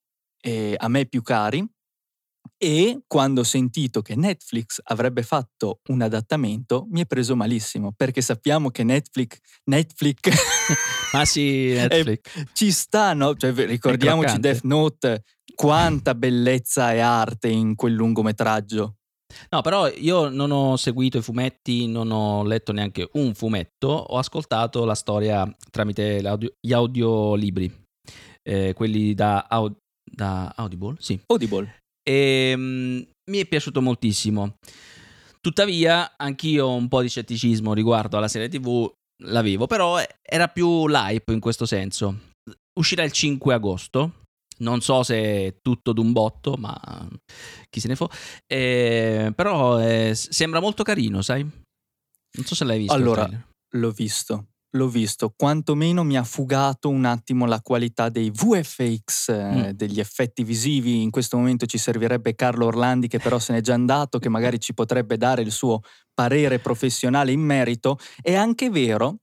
eh, 0.43 0.75
a 0.77 0.89
me 0.89 1.07
più 1.07 1.23
cari 1.23 1.67
e 2.59 3.01
quando 3.07 3.41
ho 3.41 3.45
sentito 3.45 4.03
che 4.03 4.15
Netflix 4.15 4.81
avrebbe 4.85 5.23
fatto 5.23 5.81
un 5.89 6.01
adattamento 6.01 6.87
mi 6.91 7.03
è 7.03 7.07
preso 7.07 7.35
malissimo 7.35 7.93
perché 7.93 8.23
sappiamo 8.23 8.71
che 8.71 8.85
Netflix, 8.85 9.39
Netflix 9.65 10.19
Ah 11.13 11.25
sì, 11.25 11.73
Netflix. 11.75 12.21
ci 12.53 12.71
sta, 12.71 13.13
no? 13.15 13.35
Cioè, 13.35 13.53
ricordiamoci. 13.53 14.39
Death 14.39 14.63
Note, 14.63 15.25
quanta 15.55 16.15
bellezza 16.15 16.93
e 16.93 17.01
arte 17.01 17.49
in 17.49 17.75
quel 17.75 17.95
lungometraggio. 17.95 18.97
No, 19.51 19.61
però 19.61 19.89
io 19.89 20.29
non 20.29 20.51
ho 20.51 20.77
seguito 20.77 21.19
i 21.19 21.23
fumetti, 21.23 21.87
non 21.87 22.11
ho 22.11 22.45
letto 22.45 22.73
neanche 22.73 23.09
un 23.13 23.35
fumetto, 23.35 23.89
ho 23.89 24.19
ascoltato 24.19 24.85
la 24.85 24.95
storia 24.95 25.49
tramite 25.71 26.21
gli 26.61 26.73
audiolibri, 26.73 27.73
eh, 28.43 28.73
quelli 28.75 29.15
da, 29.15 29.47
Au- 29.49 29.77
da 30.11 30.53
Audible, 30.57 30.97
sì. 30.99 31.19
Audible. 31.27 31.79
E 32.09 32.55
mm, 32.57 33.03
mi 33.31 33.39
è 33.39 33.47
piaciuto 33.47 33.83
moltissimo. 33.83 34.57
Tuttavia, 35.41 36.15
anch'io 36.17 36.73
un 36.73 36.89
po' 36.89 37.03
di 37.03 37.09
scetticismo 37.09 37.73
riguardo 37.73 38.17
alla 38.17 38.29
serie 38.29 38.49
TV 38.49 38.91
l'avevo, 39.25 39.67
però 39.67 39.99
era 40.23 40.49
più 40.49 40.89
l'hype 40.89 41.33
in 41.33 41.41
questo 41.41 41.67
senso. 41.67 42.19
Uscirà 42.79 43.05
il 43.05 43.13
5 43.13 43.55
agosto. 43.55 44.25
Non 44.59 44.81
so 44.81 45.03
se 45.03 45.17
è 45.17 45.55
tutto 45.61 45.93
d'un 45.93 46.13
botto, 46.13 46.57
ma 46.57 46.79
chi 47.69 47.81
se 47.81 47.89
ne 47.89 47.97
fo. 47.97 48.09
Eh, 48.47 49.33
però 49.35 49.79
eh, 49.81 50.13
sembra 50.15 50.61
molto 50.61 50.83
carino, 50.83 51.21
sai? 51.23 51.43
Non 51.43 52.45
so 52.45 52.55
se 52.55 52.65
l'hai 52.65 52.79
visto. 52.79 52.93
Allora. 52.95 53.29
L'ho 53.75 53.91
visto, 53.91 54.47
l'ho 54.77 54.89
visto. 54.89 55.33
Quantomeno 55.37 56.03
mi 56.05 56.17
ha 56.17 56.25
fugato 56.25 56.89
un 56.89 57.05
attimo 57.05 57.45
la 57.47 57.61
qualità 57.61 58.09
dei 58.09 58.31
VFX, 58.31 59.29
eh, 59.29 59.45
Mm. 59.53 59.69
degli 59.71 60.01
effetti 60.01 60.45
visivi. 60.45 61.03
In 61.03 61.11
questo 61.11 61.37
momento 61.37 61.67
ci 61.67 61.77
servirebbe 61.79 62.35
Carlo 62.35 62.67
Orlandi, 62.67 63.09
che 63.09 63.19
però 63.19 63.39
se 63.39 63.53
n'è 63.53 63.61
già 63.61 63.75
andato, 63.75 64.19
che 64.19 64.29
magari 64.29 64.59
ci 64.61 64.73
potrebbe 64.73 65.17
dare 65.19 65.43
il 65.43 65.51
suo 65.51 65.81
parere 66.15 66.59
professionale 66.61 67.33
in 67.33 67.41
merito. 67.41 67.99
È 68.23 68.35
anche 68.35 68.71
vero 68.71 69.19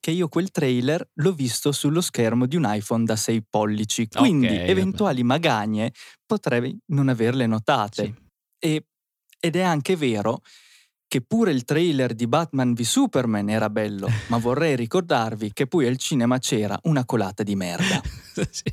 che 0.00 0.10
io 0.10 0.28
quel 0.28 0.50
trailer 0.50 1.06
l'ho 1.14 1.32
visto 1.32 1.72
sullo 1.72 2.00
schermo 2.00 2.46
di 2.46 2.56
un 2.56 2.64
iPhone 2.66 3.04
da 3.04 3.16
6 3.16 3.44
pollici, 3.48 4.08
quindi 4.08 4.46
Ok, 4.46 4.52
vabbè. 4.56 4.70
eventuali 4.70 5.22
magagne 5.22 5.92
potrei 6.26 6.76
non 6.86 7.08
averle 7.08 7.46
notate. 7.46 8.04
Sì. 8.04 8.14
E- 8.58 8.84
ed 9.38 9.56
è 9.56 9.62
anche 9.62 9.96
vero 9.96 10.40
che 11.06 11.20
pure 11.22 11.50
il 11.50 11.64
trailer 11.64 12.14
di 12.14 12.26
Batman 12.26 12.72
v 12.72 12.80
Superman 12.82 13.48
era 13.50 13.68
bello, 13.68 14.06
ma 14.28 14.38
vorrei 14.38 14.76
ricordarvi 14.76 15.52
che 15.52 15.66
poi 15.66 15.86
al 15.86 15.96
cinema 15.98 16.38
c'era 16.38 16.78
una 16.84 17.04
colata 17.04 17.42
di 17.42 17.54
merda. 17.56 18.00
Sì. 18.50 18.72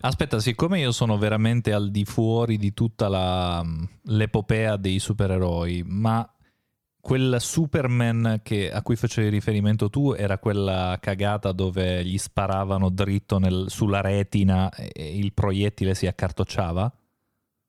Aspetta, 0.00 0.40
siccome 0.40 0.78
io 0.78 0.92
sono 0.92 1.16
veramente 1.16 1.72
al 1.72 1.90
di 1.90 2.04
fuori 2.04 2.58
di 2.58 2.74
tutta 2.74 3.08
la- 3.08 3.64
l'epopea 4.02 4.76
dei 4.76 4.98
supereroi, 4.98 5.84
ma 5.86 6.28
quel 7.06 7.36
Superman 7.38 8.40
che- 8.42 8.68
a 8.68 8.82
cui 8.82 8.96
facevi 8.96 9.28
riferimento 9.28 9.88
tu 9.88 10.12
era 10.12 10.38
quella 10.38 10.98
cagata 11.00 11.52
dove 11.52 12.04
gli 12.04 12.18
sparavano 12.18 12.90
dritto 12.90 13.38
nel- 13.38 13.66
sulla 13.68 14.00
retina 14.00 14.68
e 14.70 15.16
il 15.16 15.32
proiettile 15.32 15.94
si 15.94 16.08
accartocciava? 16.08 16.92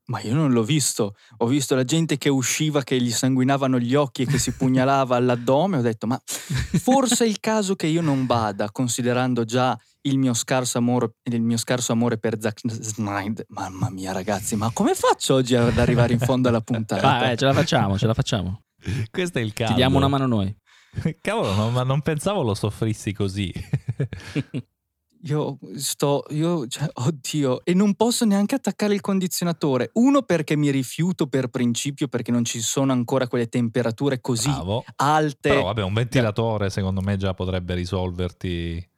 Ma 0.10 0.22
io 0.22 0.34
non 0.34 0.52
l'ho 0.54 0.64
visto. 0.64 1.14
Ho 1.38 1.46
visto 1.46 1.76
la 1.76 1.84
gente 1.84 2.18
che 2.18 2.30
usciva, 2.30 2.82
che 2.82 3.00
gli 3.00 3.12
sanguinavano 3.12 3.78
gli 3.78 3.94
occhi 3.94 4.24
e 4.24 4.26
che 4.26 4.40
si 4.40 4.54
pugnalava 4.54 5.16
all'addome. 5.18 5.78
Ho 5.78 5.82
detto, 5.82 6.08
ma 6.08 6.20
forse 6.26 7.26
è 7.26 7.28
il 7.28 7.40
caso 7.40 7.76
che 7.76 7.86
io 7.86 8.02
non 8.02 8.26
vada, 8.26 8.72
considerando 8.72 9.44
già 9.44 9.78
il 10.02 10.18
mio 10.18 10.34
scarso 10.34 10.80
amore, 10.80 11.12
il 11.30 11.42
mio 11.44 11.58
scarso 11.58 11.92
amore 11.92 12.18
per 12.18 12.40
Zack 12.40 12.62
Snyder. 12.72 13.46
Mamma 13.50 13.92
mia, 13.92 14.14
ragazzi, 14.14 14.56
ma 14.56 14.72
come 14.74 14.96
faccio 14.96 15.36
oggi 15.36 15.54
ad 15.56 15.78
arrivare 15.78 16.14
in 16.14 16.20
fondo 16.20 16.48
alla 16.48 16.62
puntata? 16.62 17.02
Vai, 17.02 17.34
eh, 17.34 17.36
ce 17.36 17.46
la 17.46 17.54
facciamo, 17.54 17.98
ce 18.00 18.08
la 18.08 18.14
facciamo. 18.16 18.62
Questo 19.12 19.40
è 19.40 19.42
il 19.42 19.54
caso. 19.54 19.72
Ti 19.72 19.78
diamo 19.78 19.98
una 19.98 20.08
mano 20.08 20.26
noi. 20.26 20.56
Cavolo, 21.22 21.54
no, 21.54 21.70
ma 21.70 21.84
non 21.84 22.02
pensavo 22.02 22.42
lo 22.42 22.54
soffrissi 22.54 23.14
così. 23.14 23.54
Io 25.24 25.58
sto, 25.76 26.24
io, 26.30 26.68
cioè, 26.68 26.88
oddio, 26.94 27.66
e 27.66 27.74
non 27.74 27.96
posso 27.96 28.24
neanche 28.24 28.54
attaccare 28.54 28.94
il 28.94 29.02
condizionatore. 29.02 29.90
Uno 29.94 30.22
perché 30.22 30.56
mi 30.56 30.70
rifiuto 30.70 31.26
per 31.26 31.48
principio, 31.48 32.08
perché 32.08 32.32
non 32.32 32.46
ci 32.46 32.62
sono 32.62 32.92
ancora 32.92 33.28
quelle 33.28 33.48
temperature 33.48 34.22
così 34.22 34.48
Bravo. 34.48 34.86
alte. 34.98 35.50
Però 35.50 35.64
vabbè, 35.64 35.82
un 35.82 35.94
ventilatore 35.94 36.70
secondo 36.70 37.02
me 37.02 37.18
già 37.18 37.34
potrebbe 37.34 37.74
risolverti. 37.74 38.90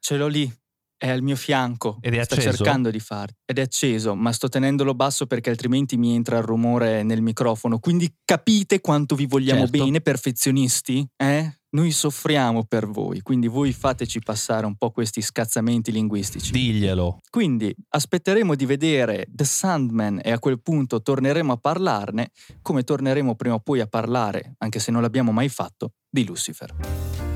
Ce 0.00 0.16
l'ho 0.16 0.28
lì, 0.28 0.50
è 0.98 1.08
al 1.08 1.22
mio 1.22 1.36
fianco. 1.36 1.98
Ed 2.00 2.14
è 2.14 2.24
Sta 2.24 2.36
acceso? 2.36 2.56
cercando 2.56 2.90
di 2.90 3.00
fare. 3.00 3.36
Ed 3.44 3.58
è 3.58 3.62
acceso, 3.62 4.14
ma 4.14 4.32
sto 4.32 4.48
tenendolo 4.48 4.94
basso 4.94 5.26
perché 5.26 5.50
altrimenti 5.50 5.96
mi 5.96 6.14
entra 6.14 6.38
il 6.38 6.44
rumore 6.44 7.02
nel 7.02 7.22
microfono. 7.22 7.78
Quindi 7.78 8.12
capite 8.24 8.80
quanto 8.80 9.14
vi 9.14 9.26
vogliamo 9.26 9.66
Certo. 9.66 9.84
bene, 9.84 10.00
perfezionisti? 10.00 11.06
Eh? 11.16 11.52
Noi 11.76 11.90
soffriamo 11.90 12.64
per 12.64 12.86
voi, 12.86 13.20
quindi 13.20 13.48
voi 13.48 13.70
fateci 13.72 14.20
passare 14.20 14.64
un 14.64 14.76
po' 14.76 14.90
questi 14.92 15.20
scazzamenti 15.20 15.92
linguistici. 15.92 16.50
Diglielo. 16.50 17.18
Quindi 17.28 17.74
aspetteremo 17.90 18.54
di 18.54 18.64
vedere 18.64 19.26
The 19.28 19.44
Sandman 19.44 20.20
e 20.22 20.30
a 20.32 20.38
quel 20.38 20.62
punto 20.62 21.02
torneremo 21.02 21.52
a 21.52 21.56
parlarne, 21.58 22.30
come 22.62 22.82
torneremo 22.82 23.34
prima 23.34 23.56
o 23.56 23.60
poi 23.60 23.80
a 23.80 23.86
parlare, 23.86 24.54
anche 24.58 24.78
se 24.78 24.90
non 24.90 25.02
l'abbiamo 25.02 25.32
mai 25.32 25.50
fatto, 25.50 25.90
di 26.08 26.24
Lucifer. 26.24 27.35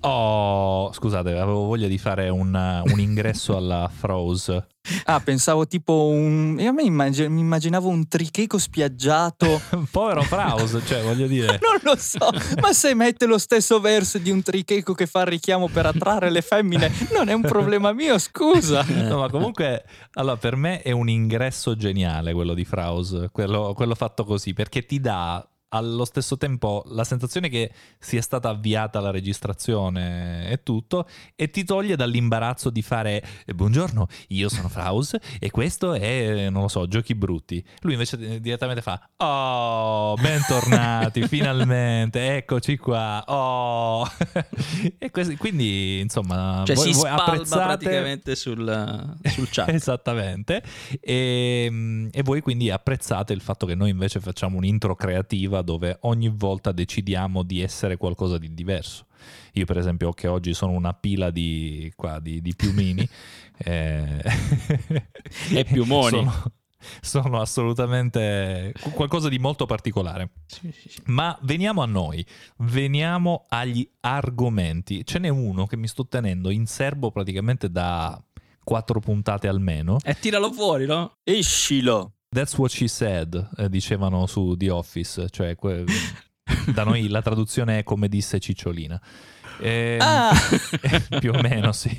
Oh, 0.00 0.92
scusate, 0.92 1.36
avevo 1.36 1.64
voglia 1.64 1.88
di 1.88 1.98
fare 1.98 2.28
un, 2.28 2.82
un 2.84 3.00
ingresso 3.00 3.56
alla 3.58 3.90
Froze. 3.92 4.66
Ah, 5.04 5.18
pensavo 5.20 5.66
tipo 5.66 6.06
un... 6.06 6.56
Io 6.60 6.70
a 6.70 6.72
me 6.72 6.82
immag- 6.82 7.26
mi 7.26 7.40
immaginavo 7.40 7.88
un 7.88 8.06
tricheco 8.06 8.56
spiaggiato. 8.56 9.60
Povero 9.90 10.22
Froze, 10.22 10.80
cioè 10.86 11.02
voglio 11.02 11.26
dire. 11.26 11.58
non 11.62 11.80
lo 11.82 11.96
so, 11.96 12.30
ma 12.60 12.72
se 12.72 12.94
mette 12.94 13.26
lo 13.26 13.38
stesso 13.38 13.80
verso 13.80 14.18
di 14.18 14.30
un 14.30 14.42
tricheco 14.42 14.94
che 14.94 15.06
fa 15.06 15.24
richiamo 15.24 15.68
per 15.68 15.86
attrarre 15.86 16.30
le 16.30 16.42
femmine, 16.42 16.92
non 17.12 17.28
è 17.28 17.32
un 17.32 17.42
problema 17.42 17.92
mio, 17.92 18.18
scusa. 18.18 18.84
No, 18.86 19.18
ma 19.18 19.28
comunque, 19.28 19.84
allora, 20.12 20.36
per 20.36 20.54
me 20.54 20.82
è 20.82 20.92
un 20.92 21.08
ingresso 21.08 21.74
geniale 21.74 22.32
quello 22.32 22.54
di 22.54 22.64
Froze, 22.64 23.30
quello, 23.32 23.72
quello 23.74 23.94
fatto 23.96 24.24
così, 24.24 24.52
perché 24.52 24.86
ti 24.86 25.00
dà 25.00 25.44
allo 25.70 26.04
stesso 26.04 26.36
tempo 26.36 26.84
la 26.86 27.04
sensazione 27.04 27.48
che 27.48 27.72
sia 27.98 28.22
stata 28.22 28.48
avviata 28.50 29.00
la 29.00 29.10
registrazione 29.10 30.48
e 30.48 30.62
tutto 30.62 31.06
e 31.34 31.50
ti 31.50 31.64
toglie 31.64 31.96
dall'imbarazzo 31.96 32.70
di 32.70 32.82
fare 32.82 33.22
"Eh, 33.44 33.54
buongiorno, 33.54 34.06
io 34.28 34.48
sono 34.48 34.68
Fraus 34.68 35.16
e 35.40 35.50
questo 35.50 35.94
è, 35.94 36.48
non 36.50 36.62
lo 36.62 36.68
so, 36.68 36.86
Giochi 36.86 37.14
Brutti. 37.14 37.62
Lui 37.80 37.92
invece 37.94 38.18
eh, 38.18 38.40
direttamente 38.40 38.82
fa 38.82 39.10
oh, 39.16 40.14
bentornati, 40.16 41.26
finalmente, 41.28 42.36
eccoci 42.36 42.76
qua, 42.76 43.24
oh. 43.26 44.06
e 44.98 45.10
questi- 45.10 45.36
quindi 45.36 46.00
insomma, 46.00 46.62
Cioè 46.64 46.76
voi- 46.76 46.92
si 46.92 47.00
voi 47.00 47.10
apprezzate- 47.10 47.64
praticamente 47.84 48.36
sul, 48.36 49.16
sul 49.24 49.48
chat. 49.50 49.68
Esattamente. 49.76 50.62
E, 51.00 52.08
e 52.12 52.22
voi 52.22 52.40
quindi 52.40 52.70
apprezzate 52.70 53.32
il 53.32 53.40
fatto 53.40 53.66
che 53.66 53.74
noi 53.74 53.90
invece 53.90 54.20
facciamo 54.20 54.56
un'intro 54.56 54.94
creativa 54.94 55.55
dove 55.62 55.98
ogni 56.02 56.28
volta 56.28 56.72
decidiamo 56.72 57.42
di 57.42 57.60
essere 57.60 57.96
qualcosa 57.96 58.38
di 58.38 58.52
diverso. 58.54 59.06
Io 59.52 59.64
per 59.64 59.78
esempio 59.78 60.12
che 60.12 60.28
oggi 60.28 60.54
sono 60.54 60.72
una 60.72 60.92
pila 60.92 61.30
di, 61.30 61.92
qua, 61.96 62.20
di, 62.20 62.40
di 62.40 62.54
piumini. 62.54 63.08
eh, 63.58 64.22
E 65.50 65.64
piumoni. 65.64 66.10
Sono, 66.10 66.52
sono 67.00 67.40
assolutamente 67.40 68.72
qualcosa 68.92 69.28
di 69.28 69.38
molto 69.38 69.66
particolare. 69.66 70.30
Sì, 70.46 70.70
sì, 70.72 70.88
sì. 70.88 71.02
Ma 71.06 71.36
veniamo 71.42 71.82
a 71.82 71.86
noi, 71.86 72.24
veniamo 72.58 73.46
agli 73.48 73.88
argomenti. 74.00 75.04
Ce 75.04 75.18
n'è 75.18 75.28
uno 75.28 75.66
che 75.66 75.76
mi 75.76 75.88
sto 75.88 76.06
tenendo 76.06 76.50
in 76.50 76.66
serbo 76.66 77.10
praticamente 77.10 77.70
da 77.70 78.20
quattro 78.62 79.00
puntate 79.00 79.48
almeno. 79.48 79.98
E 80.02 80.14
tiralo 80.18 80.52
fuori, 80.52 80.86
no? 80.86 81.18
Escilo. 81.22 82.15
That's 82.36 82.58
what 82.58 82.70
she 82.70 82.86
said, 82.86 83.48
eh, 83.56 83.70
dicevano 83.70 84.26
su 84.26 84.56
The 84.58 84.68
Office, 84.68 85.30
cioè 85.30 85.54
que- 85.56 85.86
da 86.74 86.84
noi 86.84 87.08
la 87.08 87.22
traduzione 87.22 87.78
è 87.78 87.82
come 87.82 88.08
disse 88.08 88.38
Cicciolina. 88.38 89.00
Ehm, 89.58 89.98
Ah! 90.02 90.32
più 91.18 91.32
o 91.32 91.40
meno 91.40 91.72
sì, 91.72 91.96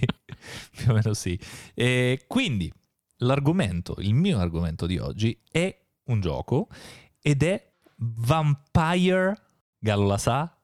più 0.76 0.92
o 0.92 0.94
meno 0.94 1.16
sì. 1.16 1.40
E 1.74 2.26
quindi 2.28 2.72
l'argomento, 3.22 3.96
il 3.98 4.14
mio 4.14 4.38
argomento 4.38 4.86
di 4.86 5.00
oggi 5.00 5.36
è 5.52 5.76
un 6.10 6.22
gioco 6.22 6.68
ed 7.20 7.42
è 7.42 7.74
Vampire, 7.96 9.36
Gallo 9.80 10.06
la 10.06 10.18
sa? 10.20 10.56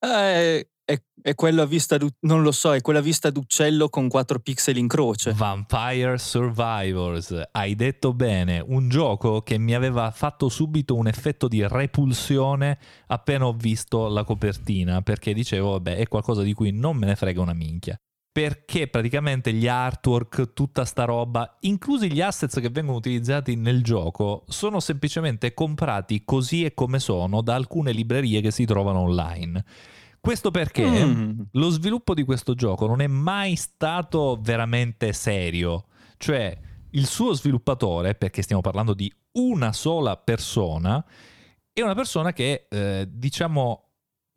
Eh, 0.00 0.68
è, 0.88 0.98
è 1.20 1.34
quello 1.34 1.60
a 1.60 1.66
vista 1.66 1.98
non 2.20 2.40
lo 2.40 2.50
so, 2.50 2.74
è 2.74 2.80
quella 2.80 3.02
vista 3.02 3.28
d'uccello 3.28 3.90
con 3.90 4.08
4 4.08 4.38
pixel 4.38 4.78
in 4.78 4.88
croce. 4.88 5.34
Vampire 5.34 6.16
Survivors, 6.16 7.48
hai 7.52 7.74
detto 7.74 8.14
bene, 8.14 8.64
un 8.66 8.88
gioco 8.88 9.42
che 9.42 9.58
mi 9.58 9.74
aveva 9.74 10.10
fatto 10.10 10.48
subito 10.48 10.94
un 10.94 11.06
effetto 11.06 11.46
di 11.46 11.62
repulsione 11.66 12.78
appena 13.08 13.46
ho 13.46 13.52
visto 13.52 14.08
la 14.08 14.24
copertina, 14.24 15.02
perché 15.02 15.34
dicevo, 15.34 15.72
vabbè, 15.72 15.96
è 15.96 16.08
qualcosa 16.08 16.40
di 16.40 16.54
cui 16.54 16.70
non 16.70 16.96
me 16.96 17.04
ne 17.04 17.16
frega 17.16 17.42
una 17.42 17.52
minchia. 17.52 17.94
Perché 18.32 18.88
praticamente 18.88 19.52
gli 19.52 19.68
artwork, 19.68 20.54
tutta 20.54 20.86
sta 20.86 21.04
roba, 21.04 21.58
inclusi 21.62 22.10
gli 22.10 22.22
assets 22.22 22.60
che 22.60 22.70
vengono 22.70 22.96
utilizzati 22.96 23.56
nel 23.56 23.82
gioco, 23.82 24.44
sono 24.48 24.80
semplicemente 24.80 25.52
comprati 25.52 26.22
così 26.24 26.64
e 26.64 26.72
come 26.72 26.98
sono 26.98 27.42
da 27.42 27.56
alcune 27.56 27.92
librerie 27.92 28.40
che 28.40 28.52
si 28.52 28.64
trovano 28.64 29.00
online. 29.00 29.64
Questo 30.20 30.50
perché 30.50 30.86
Mm. 30.88 31.40
lo 31.52 31.70
sviluppo 31.70 32.14
di 32.14 32.24
questo 32.24 32.54
gioco 32.54 32.86
non 32.86 33.00
è 33.00 33.06
mai 33.06 33.56
stato 33.56 34.38
veramente 34.40 35.12
serio. 35.12 35.86
Cioè, 36.16 36.58
il 36.90 37.06
suo 37.06 37.32
sviluppatore, 37.32 38.14
perché 38.14 38.42
stiamo 38.42 38.62
parlando 38.62 38.94
di 38.94 39.12
una 39.32 39.72
sola 39.72 40.16
persona, 40.16 41.04
è 41.72 41.80
una 41.82 41.94
persona 41.94 42.32
che, 42.32 42.66
eh, 42.68 43.06
diciamo, 43.08 43.84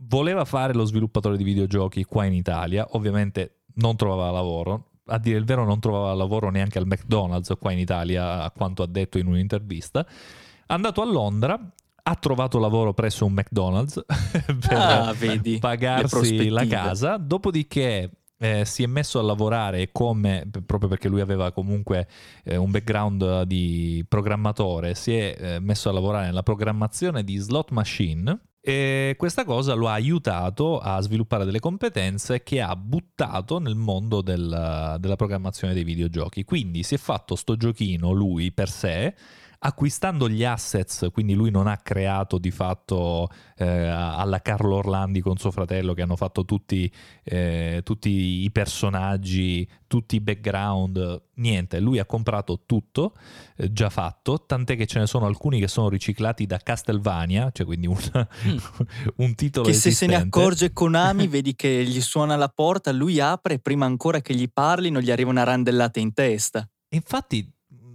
voleva 0.04 0.46
fare 0.46 0.74
lo 0.74 0.86
sviluppatore 0.86 1.38
di 1.38 1.44
videogiochi 1.44 2.04
qua 2.04 2.26
in 2.26 2.34
Italia. 2.34 2.86
Ovviamente 2.92 3.64
non 3.76 3.96
trovava 3.96 4.30
lavoro. 4.32 4.88
A 5.06 5.18
dire 5.18 5.38
il 5.40 5.46
vero, 5.46 5.66
non 5.66 5.80
trovava 5.80 6.14
lavoro 6.14 6.50
neanche 6.52 6.78
al 6.78 6.86
McDonald's 6.86 7.54
qua 7.60 7.72
in 7.72 7.80
Italia, 7.80 8.44
a 8.44 8.52
quanto 8.52 8.84
ha 8.84 8.88
detto 8.88 9.18
in 9.18 9.28
un'intervista. 9.28 10.06
È 10.06 10.74
andato 10.74 11.02
a 11.02 11.06
Londra, 11.06 11.60
ha 12.04 12.16
trovato 12.16 12.60
lavoro 12.60 12.94
presso 12.94 13.26
un 13.26 13.34
McDonald's 13.34 14.04
per 14.08 14.78
Ah, 14.78 15.14
vedi, 15.14 15.60
pagarsi 15.60 16.50
la 16.50 16.66
casa, 16.66 17.18
dopodiché 17.18 18.10
eh, 18.38 18.66
si 18.66 18.82
è 18.84 18.88
messo 18.88 19.20
a 19.20 19.22
lavorare 19.22 19.92
come, 19.92 20.50
proprio 20.66 20.90
perché 20.90 21.08
lui 21.08 21.22
aveva 21.22 21.52
comunque 21.52 22.08
eh, 22.44 22.56
un 22.56 22.72
background 22.72 23.44
di 23.44 24.04
programmatore, 24.08 24.96
si 24.96 25.16
è 25.16 25.36
eh, 25.38 25.60
messo 25.60 25.90
a 25.90 25.94
lavorare 25.94 26.26
nella 26.26 26.44
programmazione 26.44 27.24
di 27.24 27.38
slot 27.38 27.70
machine 27.72 28.40
e 28.64 29.16
questa 29.18 29.44
cosa 29.44 29.74
lo 29.74 29.88
ha 29.88 29.94
aiutato 29.94 30.78
a 30.78 31.00
sviluppare 31.02 31.46
delle 31.46 31.60
competenze 31.60 32.44
che 32.44 32.62
ha 32.62 32.76
buttato 32.76 33.60
nel 33.60 33.74
mondo 33.76 34.22
del- 34.22 34.98
della 35.00 35.16
programmazione 35.16 35.74
dei 35.74 35.84
videogiochi. 35.84 36.44
Quindi 36.44 36.84
si 36.84 36.94
è 36.96 36.98
fatto 37.00 37.36
sto 37.36 37.56
giochino 37.58 38.12
lui 38.12 38.52
per 38.52 38.70
sé, 38.70 39.16
acquistando 39.64 40.28
gli 40.28 40.44
assets, 40.44 41.10
quindi 41.12 41.34
lui 41.36 41.52
non 41.52 41.68
ha 41.68 41.78
creato 41.78 42.40
di 42.40 42.50
fatto 42.50 43.30
eh, 43.58 43.66
alla 43.68 44.42
Carlo 44.42 44.78
Orlandi 44.78 45.22
con 45.22 45.38
suo 45.38 45.52
fratello 45.52 45.94
che 45.94 46.02
hanno 46.02 46.16
fatto 46.16 46.46
tutti, 46.46 46.92
eh, 47.24 47.82
tutti 47.84 48.10
i 48.44 48.50
personaggi, 48.52 49.68
tutti 49.86 50.16
i 50.16 50.20
background, 50.20 51.22
niente, 51.36 51.80
lui 51.80 52.00
ha 52.00 52.06
comprato 52.06 52.64
tutto 52.66 53.14
eh, 53.56 53.72
già 53.72 53.92
fatto, 53.92 54.46
tant'è 54.46 54.76
che 54.76 54.88
ce 54.88 54.98
ne 54.98 55.06
sono 55.06 55.28
alcuni 55.28 55.60
che 55.60 55.68
sono 55.68 55.90
riciclati 55.90 56.48
da 56.48 56.58
Castlevania, 56.58 57.52
cioè 57.52 57.66
quindi 57.68 57.86
un, 57.86 57.98
un 59.18 59.36
titolo 59.36 59.68
Che 59.68 59.74
se 59.74 59.92
se 59.92 60.08
ne 60.08 60.14
esistente. 60.14 60.40
accorge 60.40 60.74
Konami, 60.74 61.28
vedi 61.30 61.54
che 61.56 61.84
gli 61.84 62.02
suona 62.02 62.36
la 62.36 62.50
porta, 62.50 62.92
lui 62.92 63.20
apre 63.20 63.56
e 63.56 63.60
prima 63.60 63.86
ancora 63.86 64.22
che 64.22 64.34
gli 64.34 64.50
parlino 64.52 65.00
gli 65.02 65.12
arriva 65.12 65.30
una 65.30 65.44
randellata 65.44 66.00
in 66.00 66.14
testa. 66.14 66.68
Infatti 66.94 67.48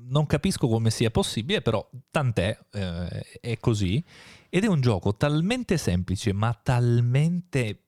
non 0.08 0.26
capisco 0.26 0.68
come 0.68 0.90
sia 0.90 1.10
possibile, 1.10 1.62
però 1.62 1.88
tant'è, 2.10 2.58
eh, 2.72 3.38
è 3.40 3.58
così. 3.58 4.02
Ed 4.48 4.64
è 4.64 4.68
un 4.68 4.80
gioco 4.80 5.16
talmente 5.16 5.76
semplice, 5.76 6.32
ma 6.32 6.52
talmente 6.54 7.84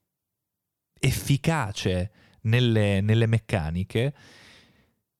efficace 0.98 2.11
nelle, 2.42 3.00
nelle 3.00 3.26
meccaniche 3.26 4.14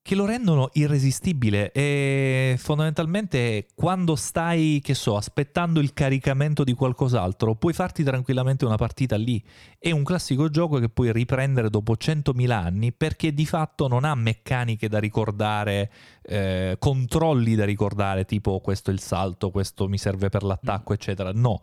che 0.03 0.15
lo 0.15 0.25
rendono 0.25 0.71
irresistibile 0.73 1.71
e 1.73 2.57
fondamentalmente 2.59 3.67
quando 3.75 4.17
stai, 4.17 4.81
che 4.83 4.95
so, 4.95 5.17
aspettando 5.17 5.81
il 5.81 5.93
caricamento 5.93 6.65
di 6.65 6.73
qualcos'altro, 6.73 7.57
puoi 7.57 7.75
farti 7.75 8.03
tranquillamente 8.03 8.65
una 8.65 8.77
partita 8.77 9.17
lì. 9.17 9.45
È 9.79 9.91
un 9.91 10.05
classico 10.05 10.49
gioco 10.49 10.79
che 10.79 10.89
puoi 10.89 11.13
riprendere 11.13 11.69
dopo 11.69 11.93
100.000 11.93 12.51
anni 12.51 12.93
perché 12.93 13.35
di 13.35 13.45
fatto 13.45 13.87
non 13.87 14.05
ha 14.05 14.15
meccaniche 14.15 14.89
da 14.89 14.99
ricordare, 14.99 15.91
eh, 16.23 16.77
controlli 16.79 17.55
da 17.55 17.67
ricordare, 17.67 18.25
tipo 18.25 18.61
questo 18.61 18.91
è 18.91 18.95
il 18.95 19.01
salto, 19.01 19.51
questo 19.51 19.89
mi 19.89 19.99
serve 19.99 20.31
per 20.31 20.43
l'attacco, 20.43 20.95
eccetera. 20.95 21.33
No, 21.33 21.61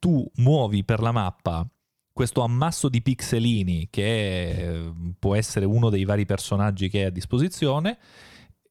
tu 0.00 0.28
muovi 0.36 0.84
per 0.84 1.00
la 1.00 1.12
mappa 1.12 1.64
questo 2.14 2.42
ammasso 2.42 2.88
di 2.88 3.02
pixelini 3.02 3.88
che 3.90 4.92
può 5.18 5.34
essere 5.34 5.66
uno 5.66 5.90
dei 5.90 6.04
vari 6.04 6.24
personaggi 6.24 6.88
che 6.88 7.00
hai 7.00 7.04
a 7.06 7.10
disposizione 7.10 7.98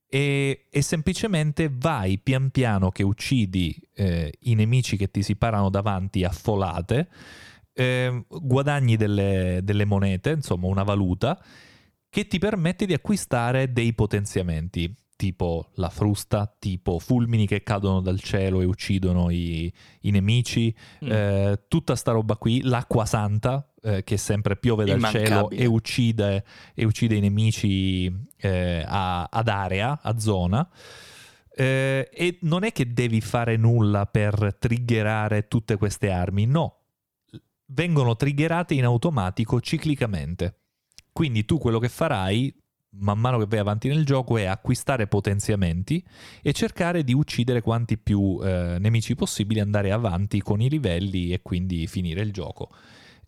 e, 0.07 0.67
e 0.69 0.81
semplicemente 0.81 1.69
vai 1.69 2.19
pian 2.19 2.51
piano 2.51 2.89
che 2.89 3.03
uccidi 3.03 3.75
eh, 3.95 4.31
i 4.41 4.55
nemici 4.55 4.95
che 4.95 5.11
ti 5.11 5.23
si 5.23 5.35
parano 5.35 5.69
davanti 5.69 6.23
a 6.23 6.29
folate, 6.29 7.09
eh, 7.73 8.23
guadagni 8.29 8.95
delle, 8.95 9.59
delle 9.63 9.85
monete, 9.85 10.29
insomma 10.29 10.67
una 10.67 10.83
valuta, 10.83 11.43
che 12.09 12.27
ti 12.27 12.37
permette 12.39 12.85
di 12.85 12.93
acquistare 12.93 13.73
dei 13.73 13.93
potenziamenti, 13.93 14.95
tipo 15.23 15.69
la 15.75 15.87
frusta, 15.87 16.53
tipo 16.59 16.99
fulmini 16.99 17.47
che 17.47 17.63
cadono 17.63 18.01
dal 18.01 18.19
cielo 18.19 18.59
e 18.59 18.65
uccidono 18.65 19.29
i, 19.29 19.71
i 20.01 20.11
nemici, 20.11 20.75
Mm. 21.01 21.09
eh, 21.11 21.59
tutta 21.69 21.95
sta 21.95 22.11
roba 22.11 22.35
qui, 22.35 22.61
l'acqua 22.61 23.05
santa 23.05 23.71
eh, 23.81 24.03
che 24.03 24.17
sempre 24.17 24.57
piove 24.57 24.83
dal 24.83 25.01
cielo 25.05 25.49
e 25.49 25.65
uccide, 25.65 26.43
e 26.73 26.83
uccide 26.83 27.15
i 27.15 27.21
nemici 27.21 28.13
eh, 28.37 28.83
a- 28.85 29.23
ad 29.31 29.47
area, 29.47 29.97
a 30.01 30.19
zona. 30.19 30.69
Eh, 31.55 32.09
e 32.13 32.37
non 32.41 32.63
è 32.65 32.73
che 32.73 32.91
devi 32.91 33.21
fare 33.21 33.55
nulla 33.55 34.05
per 34.05 34.57
triggerare 34.59 35.47
tutte 35.47 35.77
queste 35.77 36.09
armi, 36.11 36.45
no, 36.45 36.79
vengono 37.67 38.17
triggerate 38.17 38.73
in 38.73 38.83
automatico 38.83 39.61
ciclicamente. 39.61 40.57
Quindi 41.13 41.45
tu 41.45 41.59
quello 41.59 41.79
che 41.79 41.89
farai 41.89 42.53
man 42.99 43.19
mano 43.19 43.39
che 43.39 43.45
vai 43.47 43.59
avanti 43.59 43.87
nel 43.87 44.05
gioco 44.05 44.37
è 44.37 44.45
acquistare 44.45 45.07
potenziamenti 45.07 46.03
e 46.41 46.53
cercare 46.53 47.03
di 47.03 47.13
uccidere 47.13 47.61
quanti 47.61 47.97
più 47.97 48.39
eh, 48.43 48.77
nemici 48.79 49.15
possibili, 49.15 49.59
andare 49.59 49.91
avanti 49.91 50.41
con 50.41 50.61
i 50.61 50.69
livelli 50.69 51.31
e 51.31 51.41
quindi 51.41 51.87
finire 51.87 52.21
il 52.21 52.31
gioco. 52.31 52.69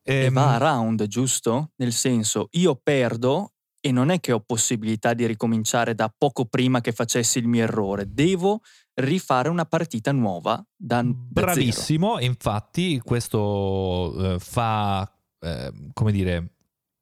E 0.03 0.25
Ehm, 0.25 0.33
va 0.33 0.55
a 0.55 0.57
round, 0.57 1.07
giusto? 1.07 1.71
Nel 1.77 1.91
senso, 1.91 2.49
io 2.51 2.79
perdo 2.81 3.53
e 3.81 3.91
non 3.91 4.09
è 4.09 4.19
che 4.19 4.31
ho 4.31 4.39
possibilità 4.39 5.13
di 5.13 5.25
ricominciare 5.27 5.93
da 5.93 6.11
poco 6.15 6.45
prima 6.45 6.81
che 6.81 6.91
facessi 6.91 7.37
il 7.37 7.47
mio 7.47 7.63
errore, 7.63 8.11
devo 8.11 8.61
rifare 8.95 9.49
una 9.49 9.65
partita 9.65 10.11
nuova 10.11 10.55
da, 10.75 11.03
da 11.03 11.11
zero. 11.11 11.25
Bravissimo, 11.29 12.17
e 12.17 12.25
infatti 12.25 12.99
questo 13.03 14.33
eh, 14.33 14.39
fa, 14.39 15.07
eh, 15.39 15.71
come 15.93 16.11
dire, 16.11 16.53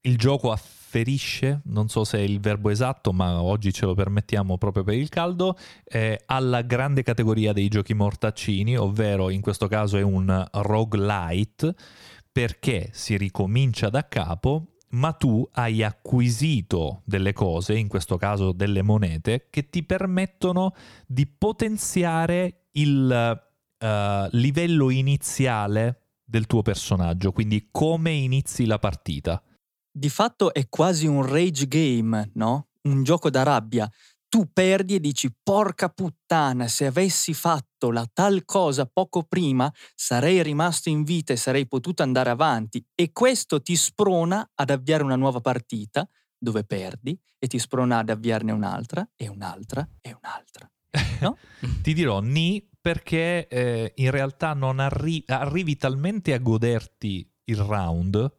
il 0.02 0.18
gioco 0.18 0.52
afferisce, 0.94 1.62
non 1.66 1.90
so 1.90 2.04
se 2.04 2.20
è 2.20 2.22
il 2.22 2.40
verbo 2.40 2.70
esatto, 2.70 3.12
ma 3.12 3.42
oggi 3.42 3.74
ce 3.74 3.86
lo 3.86 3.96
permettiamo 3.96 4.60
proprio 4.60 4.84
per 4.84 4.94
il 4.94 5.10
caldo, 5.10 5.58
eh, 5.86 6.22
alla 6.28 6.62
grande 6.62 7.02
categoria 7.02 7.52
dei 7.52 7.68
giochi 7.68 7.96
mortaccini, 7.96 8.78
ovvero 8.78 9.32
in 9.32 9.42
questo 9.42 9.68
caso 9.68 9.98
è 9.98 10.04
un 10.04 10.48
roguelite, 10.52 11.74
perché 12.32 12.90
si 12.92 13.18
ricomincia 13.18 13.90
da 13.90 14.08
capo 14.08 14.68
ma 14.94 15.12
tu 15.12 15.48
hai 15.54 15.82
acquisito 15.82 17.02
delle 17.04 17.34
cose, 17.34 17.76
in 17.76 17.88
questo 17.88 18.18
caso 18.18 18.52
delle 18.52 18.84
monete, 18.84 19.48
che 19.50 19.68
ti 19.72 19.82
permettono 19.82 20.76
di 21.08 21.26
potenziare 21.26 22.68
il 22.74 23.42
uh, 23.80 24.28
livello 24.38 24.92
iniziale 24.92 26.02
del 26.24 26.46
tuo 26.46 26.62
personaggio, 26.62 27.32
quindi 27.32 27.70
come 27.72 28.12
inizi 28.12 28.68
la 28.68 28.78
partita. 28.78 29.42
Di 29.96 30.10
fatto 30.10 30.52
è 30.54 30.68
quasi 30.70 31.06
un 31.06 31.24
rage 31.24 31.68
game, 31.68 32.32
no? 32.34 32.70
Un 32.84 33.04
gioco 33.04 33.30
da 33.30 33.44
rabbia 33.44 33.90
tu 34.34 34.50
perdi 34.52 34.96
e 34.96 35.00
dici 35.00 35.32
porca 35.44 35.90
puttana, 35.90 36.68
se 36.68 36.88
avessi 36.88 37.36
fatto 37.36 37.92
la 37.92 38.04
tal 38.12 38.46
cosa 38.46 38.88
poco 38.88 39.22
prima 39.22 39.72
sarei 39.94 40.42
rimasto 40.42 40.90
in 40.90 41.04
vita 41.04 41.34
e 41.34 41.36
sarei 41.36 41.68
potuto 41.68 42.02
andare 42.02 42.32
avanti 42.32 42.84
e 42.96 43.12
questo 43.12 43.62
ti 43.62 43.76
sprona 43.76 44.54
ad 44.56 44.72
avviare 44.72 45.04
una 45.04 45.16
nuova 45.16 45.40
partita 45.40 46.10
dove 46.36 46.64
perdi 46.64 47.16
e 47.38 47.46
ti 47.46 47.60
sprona 47.60 48.00
ad 48.00 48.10
avviarne 48.10 48.52
un'altra 48.52 49.08
e 49.16 49.28
un'altra 49.28 49.88
e 50.02 50.18
un'altra. 50.20 50.68
No? 51.22 51.38
ti 51.84 51.94
dirò 51.94 52.20
ni 52.20 52.68
perché 52.82 53.48
eh, 53.48 53.92
in 53.98 54.10
realtà 54.10 54.56
non 54.56 54.80
arri- 54.80 55.26
arrivi 55.28 55.78
talmente 55.78 56.34
a 56.34 56.40
goderti 56.40 57.32
il 57.44 57.58
round 57.58 58.32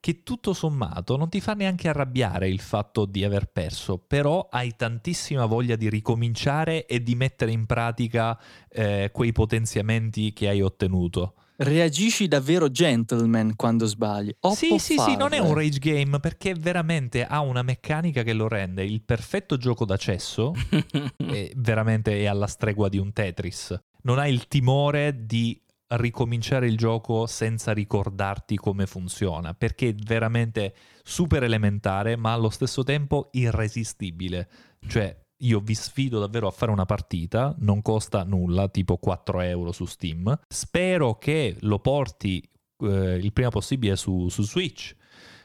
che 0.00 0.22
tutto 0.22 0.52
sommato 0.52 1.16
non 1.16 1.28
ti 1.28 1.40
fa 1.40 1.54
neanche 1.54 1.88
arrabbiare 1.88 2.48
il 2.48 2.60
fatto 2.60 3.04
di 3.04 3.24
aver 3.24 3.46
perso, 3.46 3.98
però 3.98 4.48
hai 4.50 4.74
tantissima 4.76 5.46
voglia 5.46 5.76
di 5.76 5.88
ricominciare 5.88 6.86
e 6.86 7.02
di 7.02 7.14
mettere 7.14 7.50
in 7.50 7.66
pratica 7.66 8.38
eh, 8.68 9.10
quei 9.12 9.32
potenziamenti 9.32 10.32
che 10.32 10.48
hai 10.48 10.60
ottenuto. 10.60 11.34
Reagisci 11.60 12.28
davvero 12.28 12.70
gentleman 12.70 13.56
quando 13.56 13.84
sbagli. 13.86 14.32
O 14.42 14.54
sì, 14.54 14.78
sì, 14.78 14.94
farle. 14.94 15.12
sì, 15.12 15.18
non 15.18 15.32
è 15.32 15.38
un 15.38 15.54
rage 15.54 15.80
game 15.80 16.20
perché 16.20 16.54
veramente 16.54 17.24
ha 17.24 17.40
una 17.40 17.62
meccanica 17.62 18.22
che 18.22 18.32
lo 18.32 18.46
rende 18.46 18.84
il 18.84 19.02
perfetto 19.02 19.56
gioco 19.56 19.84
d'accesso 19.84 20.54
e 21.16 21.52
veramente 21.56 22.20
è 22.20 22.26
alla 22.26 22.46
stregua 22.46 22.88
di 22.88 22.98
un 22.98 23.12
Tetris. 23.12 23.76
Non 24.02 24.20
hai 24.20 24.32
il 24.32 24.46
timore 24.46 25.26
di 25.26 25.60
ricominciare 25.90 26.66
il 26.66 26.76
gioco 26.76 27.26
senza 27.26 27.72
ricordarti 27.72 28.56
come 28.56 28.86
funziona, 28.86 29.54
perché 29.54 29.88
è 29.88 29.94
veramente 29.94 30.74
super 31.02 31.42
elementare, 31.42 32.16
ma 32.16 32.32
allo 32.32 32.50
stesso 32.50 32.82
tempo 32.82 33.28
irresistibile. 33.32 34.48
Cioè, 34.86 35.16
io 35.42 35.60
vi 35.60 35.74
sfido 35.74 36.18
davvero 36.18 36.48
a 36.48 36.50
fare 36.50 36.72
una 36.72 36.84
partita, 36.84 37.54
non 37.60 37.82
costa 37.82 38.24
nulla, 38.24 38.68
tipo 38.68 38.96
4 38.96 39.40
euro 39.40 39.72
su 39.72 39.84
Steam. 39.84 40.38
Spero 40.48 41.16
che 41.16 41.56
lo 41.60 41.78
porti 41.78 42.42
eh, 42.80 43.16
il 43.16 43.32
prima 43.32 43.50
possibile 43.50 43.96
su, 43.96 44.28
su 44.28 44.42
Switch, 44.42 44.94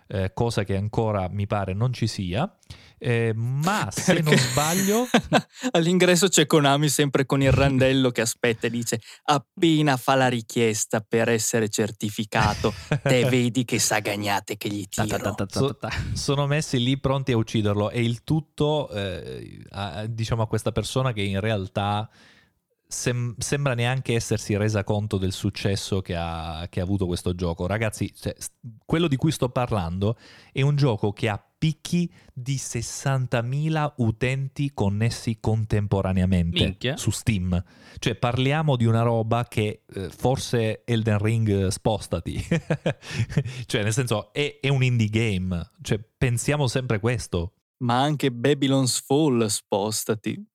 eh, 0.08 0.32
cosa 0.34 0.64
che 0.64 0.76
ancora 0.76 1.28
mi 1.30 1.48
pare 1.48 1.74
non 1.74 1.94
ci 1.94 2.08
sia. 2.08 2.52
Eh, 2.98 3.34
ma 3.36 3.90
se 3.92 4.22
non 4.22 4.38
sbaglio, 4.38 5.08
all'ingresso 5.72 6.30
c'è 6.30 6.46
Konami 6.46 6.88
sempre 6.88 7.26
con 7.26 7.42
il 7.42 7.52
randello 7.52 8.12
che 8.12 8.22
aspetta 8.22 8.68
e 8.68 8.70
dice: 8.70 9.02
Appena 9.26 9.98
fa 9.98 10.16
la 10.16 10.30
richiesta 10.30 11.02
per 11.02 11.28
essere 11.28 11.68
certificato, 11.68 12.74
te 13.04 13.26
vedi 13.26 13.66
che 13.66 13.80
sagagnate 13.80 14.56
che 14.56 14.70
gli 14.70 14.88
tiro. 14.88 15.36
So, 15.50 15.78
sono 16.14 16.48
messi 16.48 16.82
lì 16.82 16.98
pronti 16.98 17.34
a 17.34 17.38
ucciderlo 17.38 17.90
e 17.90 18.02
il 18.02 18.24
tutto, 18.24 18.90
eh, 18.90 19.60
a, 19.72 20.06
diciamo 20.06 20.44
a 20.44 20.48
questa 20.48 20.72
persona 20.72 21.12
che 21.12 21.22
in 21.22 21.42
realtà 21.42 22.10
sem- 22.94 23.36
sembra 23.38 23.74
neanche 23.74 24.14
essersi 24.14 24.56
resa 24.56 24.84
conto 24.84 25.18
del 25.18 25.34
successo 25.34 26.02
che 26.02 26.16
ha, 26.16 26.68
che 26.70 26.80
ha 26.80 26.84
avuto 26.84 27.06
questo 27.06 27.34
gioco. 27.34 27.66
Ragazzi, 27.66 28.14
cioè, 28.16 28.36
quello 28.86 29.08
di 29.08 29.16
cui 29.16 29.32
sto 29.32 29.50
parlando 29.50 30.18
è 30.52 30.62
un 30.62 30.76
gioco 30.76 31.12
che 31.12 31.28
ha 31.28 31.44
picchi 31.58 32.12
di 32.34 32.56
60.000 32.56 33.94
utenti 33.98 34.72
connessi 34.74 35.38
contemporaneamente 35.40 36.64
Minchia. 36.64 36.98
su 36.98 37.10
Steam. 37.10 37.62
Cioè 38.00 38.16
parliamo 38.16 38.76
di 38.76 38.86
una 38.86 39.02
roba 39.02 39.46
che 39.48 39.84
eh, 39.94 40.10
forse 40.10 40.84
Elden 40.86 41.20
Ring 41.20 41.68
spostati. 41.68 42.36
cioè 43.66 43.82
nel 43.82 43.94
senso 43.94 44.32
è, 44.34 44.60
è, 44.62 44.68
un 44.68 44.84
indie 44.84 45.08
game. 45.08 45.72
Cioè 45.82 46.00
pensiamo 46.18 46.68
sempre 46.68 47.00
questo. 47.00 47.54
Ma 47.78 48.02
anche 48.02 48.32
Babylon's 48.32 49.02
Fall 49.02 49.46
spostati. 49.48 50.52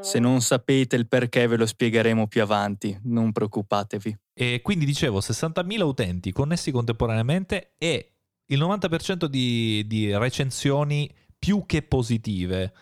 Se 0.00 0.18
non 0.20 0.40
sapete 0.40 0.94
il 0.96 1.08
perché 1.08 1.46
ve 1.48 1.56
lo 1.56 1.66
spiegheremo 1.66 2.28
più 2.28 2.42
avanti, 2.42 2.96
non 3.04 3.32
preoccupatevi. 3.32 4.16
E 4.32 4.60
quindi 4.62 4.84
dicevo 4.84 5.18
60.000 5.18 5.80
utenti 5.82 6.30
connessi 6.30 6.70
contemporaneamente 6.70 7.72
e 7.78 8.12
il 8.46 8.60
90% 8.60 9.24
di, 9.24 9.84
di 9.86 10.16
recensioni 10.16 11.12
più 11.36 11.64
che 11.66 11.82
positive 11.82 12.72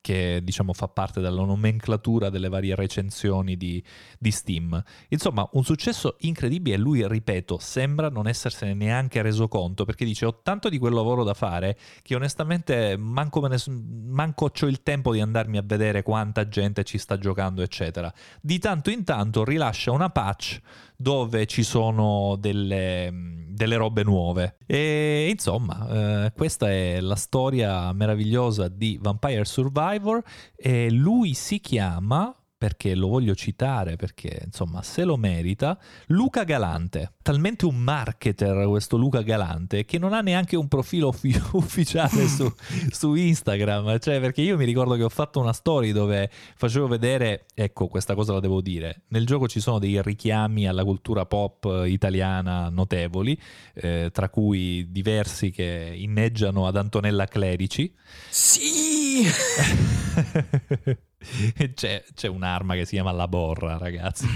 che 0.00 0.40
diciamo 0.42 0.72
fa 0.72 0.88
parte 0.88 1.20
della 1.20 1.44
nomenclatura 1.44 2.30
delle 2.30 2.48
varie 2.48 2.74
recensioni 2.74 3.56
di, 3.56 3.82
di, 4.18 4.30
Steam. 4.30 4.82
Insomma, 5.08 5.46
un 5.52 5.64
successo 5.64 6.16
incredibile 6.20 6.76
e 6.76 6.78
lui, 6.78 7.06
ripeto, 7.06 7.58
sembra 7.58 8.08
non 8.08 8.26
essersene 8.26 8.74
neanche 8.74 9.22
reso 9.22 9.48
conto 9.48 9.84
perché 9.84 10.04
dice 10.04 10.26
ho 10.26 10.40
tanto 10.42 10.68
di 10.68 10.78
quel 10.78 10.94
lavoro 10.94 11.24
da 11.24 11.34
fare 11.34 11.76
che 12.02 12.14
onestamente 12.14 12.96
manco, 12.96 13.46
ne, 13.46 13.56
manco 13.68 14.50
ho 14.58 14.66
il 14.66 14.82
tempo 14.82 15.12
di 15.12 15.20
andarmi 15.20 15.58
a 15.58 15.62
vedere 15.64 16.02
quanta 16.02 16.48
gente 16.48 16.84
ci 16.84 16.98
sta 16.98 17.18
giocando, 17.18 17.62
eccetera. 17.62 18.12
Di 18.40 18.58
tanto 18.58 18.90
in 18.90 19.04
tanto 19.04 19.44
rilascia 19.44 19.92
una 19.92 20.10
patch 20.10 20.60
dove 21.00 21.46
ci 21.46 21.62
sono 21.62 22.36
delle, 22.38 23.10
delle 23.48 23.76
robe 23.76 24.02
nuove. 24.02 24.56
E 24.66 25.28
insomma, 25.30 26.26
eh, 26.26 26.32
questa 26.32 26.68
è 26.68 27.00
la 27.00 27.16
storia 27.16 27.90
meravigliosa 27.94 28.68
di 28.68 28.98
Vampire 29.00 29.46
Survivor 29.46 30.22
e 30.54 30.90
lui 30.90 31.32
si 31.32 31.58
chiama 31.58 32.34
perché 32.60 32.94
lo 32.94 33.08
voglio 33.08 33.34
citare, 33.34 33.96
perché 33.96 34.42
insomma 34.44 34.82
se 34.82 35.04
lo 35.04 35.16
merita, 35.16 35.78
Luca 36.08 36.44
Galante. 36.44 37.14
Talmente 37.22 37.64
un 37.64 37.76
marketer 37.76 38.66
questo 38.66 38.98
Luca 38.98 39.22
Galante 39.22 39.86
che 39.86 39.96
non 39.96 40.12
ha 40.12 40.20
neanche 40.20 40.56
un 40.56 40.68
profilo 40.68 41.08
uffi- 41.08 41.40
ufficiale 41.52 42.28
su, 42.28 42.52
su, 42.92 43.14
Instagram, 43.14 43.98
cioè 43.98 44.20
perché 44.20 44.42
io 44.42 44.58
mi 44.58 44.66
ricordo 44.66 44.94
che 44.96 45.04
ho 45.04 45.08
fatto 45.08 45.40
una 45.40 45.54
story 45.54 45.92
dove 45.92 46.28
facevo 46.30 46.86
vedere, 46.86 47.46
ecco 47.54 47.86
questa 47.86 48.14
cosa 48.14 48.34
la 48.34 48.40
devo 48.40 48.60
dire, 48.60 49.04
nel 49.08 49.24
gioco 49.24 49.48
ci 49.48 49.60
sono 49.60 49.78
dei 49.78 50.02
richiami 50.02 50.68
alla 50.68 50.84
cultura 50.84 51.24
pop 51.24 51.84
italiana 51.86 52.68
notevoli, 52.68 53.40
eh, 53.72 54.10
tra 54.12 54.28
cui 54.28 54.86
diversi 54.90 55.50
che 55.50 55.94
inneggiano 55.96 56.66
ad 56.66 56.76
Antonella 56.76 57.24
Clerici. 57.24 57.90
Sì! 58.28 58.99
c'è, 61.74 62.04
c'è, 62.14 62.28
un'arma 62.28 62.74
che 62.74 62.84
si 62.84 62.94
chiama 62.94 63.12
la 63.12 63.28
borra, 63.28 63.78
ragazzi. 63.78 64.26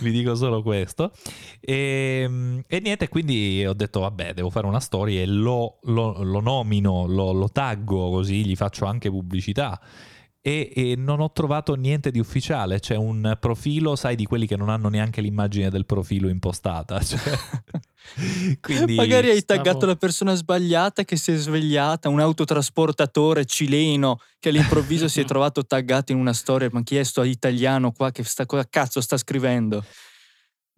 Vi 0.00 0.10
dico 0.10 0.34
solo 0.34 0.62
questo. 0.62 1.12
E, 1.60 2.22
ehm, 2.24 2.62
e, 2.66 2.80
niente, 2.80 3.08
quindi 3.08 3.64
ho 3.66 3.74
detto, 3.74 4.00
vabbè, 4.00 4.34
devo 4.34 4.50
fare 4.50 4.66
una 4.66 4.80
storia 4.80 5.20
e 5.20 5.26
lo, 5.26 5.78
lo, 5.82 6.22
lo 6.22 6.40
nomino, 6.40 7.06
lo, 7.06 7.32
lo, 7.32 7.50
taggo 7.50 8.10
così, 8.10 8.44
gli 8.44 8.56
faccio 8.56 8.86
anche 8.86 9.10
pubblicità. 9.10 9.80
E, 10.44 10.72
e, 10.74 10.94
non 10.96 11.20
ho 11.20 11.30
trovato 11.30 11.74
niente 11.74 12.10
di 12.10 12.18
ufficiale. 12.18 12.80
C'è 12.80 12.96
un 12.96 13.36
profilo, 13.38 13.94
sai, 13.94 14.16
di 14.16 14.24
quelli 14.24 14.46
che 14.46 14.56
non 14.56 14.68
hanno 14.68 14.88
neanche 14.88 15.20
l'immagine 15.20 15.70
del 15.70 15.86
profilo 15.86 16.28
impostata. 16.28 17.00
Cioè... 17.02 17.20
Quindi 18.60 18.96
Magari 18.96 19.30
hai 19.30 19.38
stavo... 19.38 19.62
taggato 19.62 19.86
la 19.86 19.94
persona 19.94 20.34
sbagliata 20.34 21.04
che 21.04 21.16
si 21.16 21.30
è 21.30 21.36
svegliata, 21.36 22.08
un 22.08 22.18
autotrasportatore 22.18 23.44
cileno 23.44 24.18
che 24.40 24.48
all'improvviso 24.48 25.06
si 25.06 25.20
è 25.20 25.24
trovato 25.24 25.64
taggato 25.64 26.10
in 26.10 26.18
una 26.18 26.32
storia, 26.32 26.68
ma 26.72 26.82
chiesto 26.82 27.20
a 27.20 27.24
italiano 27.24 27.92
qua 27.92 28.10
che 28.10 28.24
sta, 28.24 28.44
cosa 28.44 28.66
cazzo 28.68 29.00
sta 29.00 29.16
scrivendo. 29.16 29.84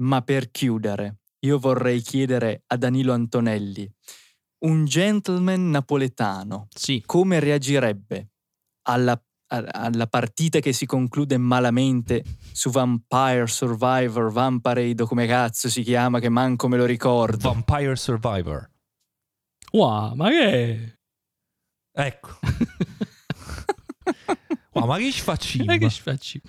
Ma 0.03 0.21
per 0.21 0.51
chiudere, 0.51 1.21
io 1.41 1.59
vorrei 1.59 2.03
chiedere 2.03 2.65
a 2.67 2.77
Danilo 2.77 3.15
Antonelli, 3.15 3.91
un 4.65 4.85
gentleman 4.85 5.71
napoletano, 5.71 6.69
sì. 6.75 7.03
come 7.07 7.41
reagirebbe 7.41 8.29
alla 8.87 9.21
alla 9.57 10.07
partita 10.07 10.61
che 10.61 10.73
si 10.73 10.87
conclude 10.87 11.37
malamente 11.37 12.23
su 12.53 12.71
Vampire 12.71 13.47
Survivor, 13.47 14.31
Vampirade 14.33 15.03
o 15.03 15.07
come 15.07 15.27
cazzo 15.27 15.69
si 15.69 15.83
chiama, 15.83 16.19
che 16.21 16.29
manco 16.29 16.69
me 16.69 16.77
lo 16.77 16.85
ricordo. 16.85 17.51
Vampire 17.53 17.97
Survivor. 17.97 18.71
Wow, 19.73 20.15
ma 20.15 20.29
che 20.31 20.95
Ecco. 21.93 22.39
Wow, 24.75 24.87
ma 24.89 24.99
che 24.99 25.13
ci 25.13 25.21
facciamo? 25.21 25.65
Ma 25.67 25.77
che 25.77 25.89
ci 25.91 26.03
facci? 26.03 26.41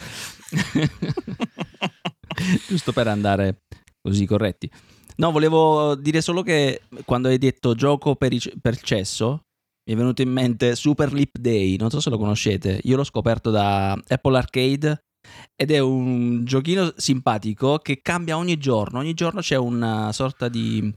Giusto 2.67 2.91
per 2.91 3.07
andare 3.07 3.61
così 4.01 4.25
corretti. 4.25 4.69
No, 5.17 5.31
volevo 5.31 5.95
dire 5.95 6.21
solo 6.21 6.41
che 6.41 6.81
quando 7.05 7.27
hai 7.29 7.37
detto 7.37 7.75
gioco 7.75 8.15
per, 8.15 8.33
i- 8.33 8.41
per 8.59 8.79
cesso, 8.81 9.45
mi 9.87 9.93
è 9.93 9.95
venuto 9.95 10.21
in 10.21 10.31
mente 10.31 10.75
Super 10.75 11.13
Leap 11.13 11.37
Day, 11.37 11.75
non 11.77 11.89
so 11.89 11.99
se 11.99 12.09
lo 12.09 12.17
conoscete, 12.17 12.79
io 12.83 12.95
l'ho 12.95 13.03
scoperto 13.03 13.51
da 13.51 13.91
Apple 13.91 14.37
Arcade 14.37 15.03
ed 15.55 15.71
è 15.71 15.79
un 15.79 16.43
giochino 16.43 16.93
simpatico 16.97 17.77
che 17.77 18.01
cambia 18.01 18.37
ogni 18.37 18.57
giorno, 18.57 18.99
ogni 18.99 19.13
giorno 19.13 19.41
c'è 19.41 19.55
una 19.55 20.11
sorta 20.11 20.49
di, 20.49 20.93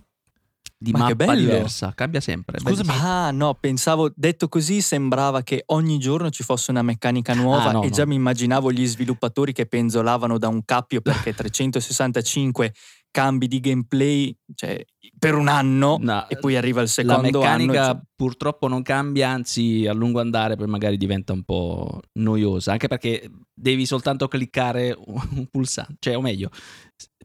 di 0.78 0.90
Ma 0.92 1.00
mappa 1.00 1.34
diversa, 1.34 1.92
cambia 1.94 2.20
sempre. 2.20 2.58
Scusami, 2.60 2.86
bellissimo. 2.86 3.08
Ah, 3.08 3.30
no, 3.30 3.54
pensavo, 3.54 4.10
detto 4.14 4.48
così, 4.48 4.80
sembrava 4.80 5.42
che 5.42 5.64
ogni 5.66 5.98
giorno 5.98 6.30
ci 6.30 6.42
fosse 6.42 6.70
una 6.70 6.82
meccanica 6.82 7.34
nuova 7.34 7.64
Ah, 7.64 7.72
no, 7.72 7.82
e 7.82 7.88
no. 7.88 7.92
già 7.94 8.06
mi 8.06 8.14
immaginavo 8.14 8.72
gli 8.72 8.86
sviluppatori 8.86 9.52
che 9.52 9.66
penzolavano 9.66 10.38
da 10.38 10.48
un 10.48 10.64
cappio 10.64 11.00
perché 11.02 11.34
365 11.34 12.72
cambi 13.10 13.48
di 13.48 13.60
gameplay 13.60 14.36
cioè, 14.54 14.84
per 15.18 15.34
un 15.34 15.48
anno 15.48 15.98
No, 16.00 16.28
e 16.28 16.36
poi 16.38 16.56
arriva 16.56 16.80
il 16.82 16.86
la 16.86 16.92
secondo 16.92 17.40
meccanica 17.40 17.82
anno. 17.84 17.92
cioè, 17.94 18.00
purtroppo 18.14 18.68
non 18.68 18.82
cambia, 18.82 19.30
anzi 19.30 19.86
a 19.86 19.92
lungo 19.92 20.20
andare 20.20 20.56
poi 20.56 20.66
magari 20.68 20.96
diventa 20.96 21.32
un 21.32 21.42
po' 21.42 22.00
noiosa, 22.14 22.72
anche 22.72 22.88
perché 22.88 23.28
devi 23.52 23.86
soltanto 23.86 24.28
cliccare 24.28 24.96
un 25.06 25.46
pulsante, 25.50 25.96
cioè 26.00 26.16
o 26.16 26.20
meglio, 26.20 26.50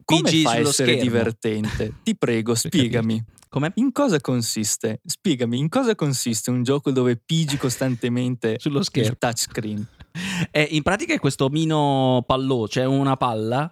come 0.05 0.31
pigi 0.31 0.41
fa 0.41 0.51
a 0.51 0.55
sullo 0.55 0.69
essere 0.69 0.93
schermo. 0.93 1.01
divertente? 1.01 1.93
Ti 2.03 2.15
prego, 2.17 2.55
spiegami. 2.55 3.23
Come? 3.49 3.71
In 3.75 3.91
cosa 3.91 4.19
consiste? 4.19 4.99
Spiegami, 5.05 5.59
in 5.59 5.69
cosa 5.69 5.93
consiste 5.95 6.49
un 6.49 6.63
gioco 6.63 6.91
dove 6.91 7.17
pigi 7.17 7.57
costantemente 7.57 8.55
Sullo 8.59 8.79
il 8.79 8.85
schermo. 8.85 9.15
touchscreen? 9.17 9.87
Eh, 10.51 10.67
in 10.71 10.81
pratica 10.83 11.13
è 11.13 11.19
questo 11.19 11.49
mino 11.49 12.23
pallò, 12.25 12.67
cioè 12.67 12.85
una 12.85 13.15
palla 13.17 13.71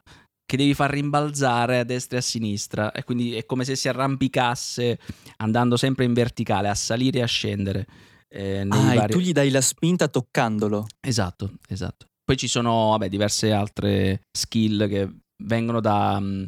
che 0.51 0.57
devi 0.57 0.73
far 0.73 0.89
rimbalzare 0.91 1.79
a 1.79 1.85
destra 1.85 2.17
e 2.17 2.19
a 2.19 2.23
sinistra 2.23 2.91
e 2.91 3.05
quindi 3.05 3.35
è 3.35 3.45
come 3.45 3.63
se 3.63 3.77
si 3.77 3.87
arrampicasse 3.87 4.99
andando 5.37 5.77
sempre 5.77 6.03
in 6.03 6.11
verticale, 6.11 6.67
a 6.67 6.75
salire 6.75 7.19
e 7.19 7.21
a 7.21 7.25
scendere. 7.25 7.87
eh, 8.27 8.65
Ah, 8.67 8.93
vari- 8.95 9.13
tu 9.13 9.19
gli 9.19 9.31
dai 9.31 9.49
la 9.49 9.61
spinta 9.61 10.09
toccandolo. 10.09 10.87
Esatto, 10.99 11.53
esatto. 11.69 12.07
Poi 12.25 12.35
ci 12.35 12.49
sono 12.49 12.89
vabbè, 12.89 13.07
diverse 13.07 13.53
altre 13.53 14.23
skill 14.29 14.89
che 14.89 15.09
vengono 15.45 15.79
da, 15.79 16.19
mm, 16.19 16.43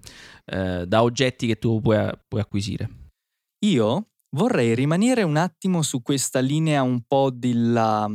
eh, 0.51 0.85
da 0.85 1.01
oggetti 1.01 1.47
che 1.47 1.55
tu 1.57 1.79
puoi, 1.79 2.09
puoi 2.27 2.41
acquisire. 2.41 2.89
Io 3.65 4.07
vorrei 4.35 4.75
rimanere 4.75 5.23
un 5.23 5.37
attimo 5.37 5.81
su 5.81 6.01
questa 6.01 6.39
linea 6.41 6.81
un 6.83 7.03
po' 7.07 7.29
della 7.31 8.13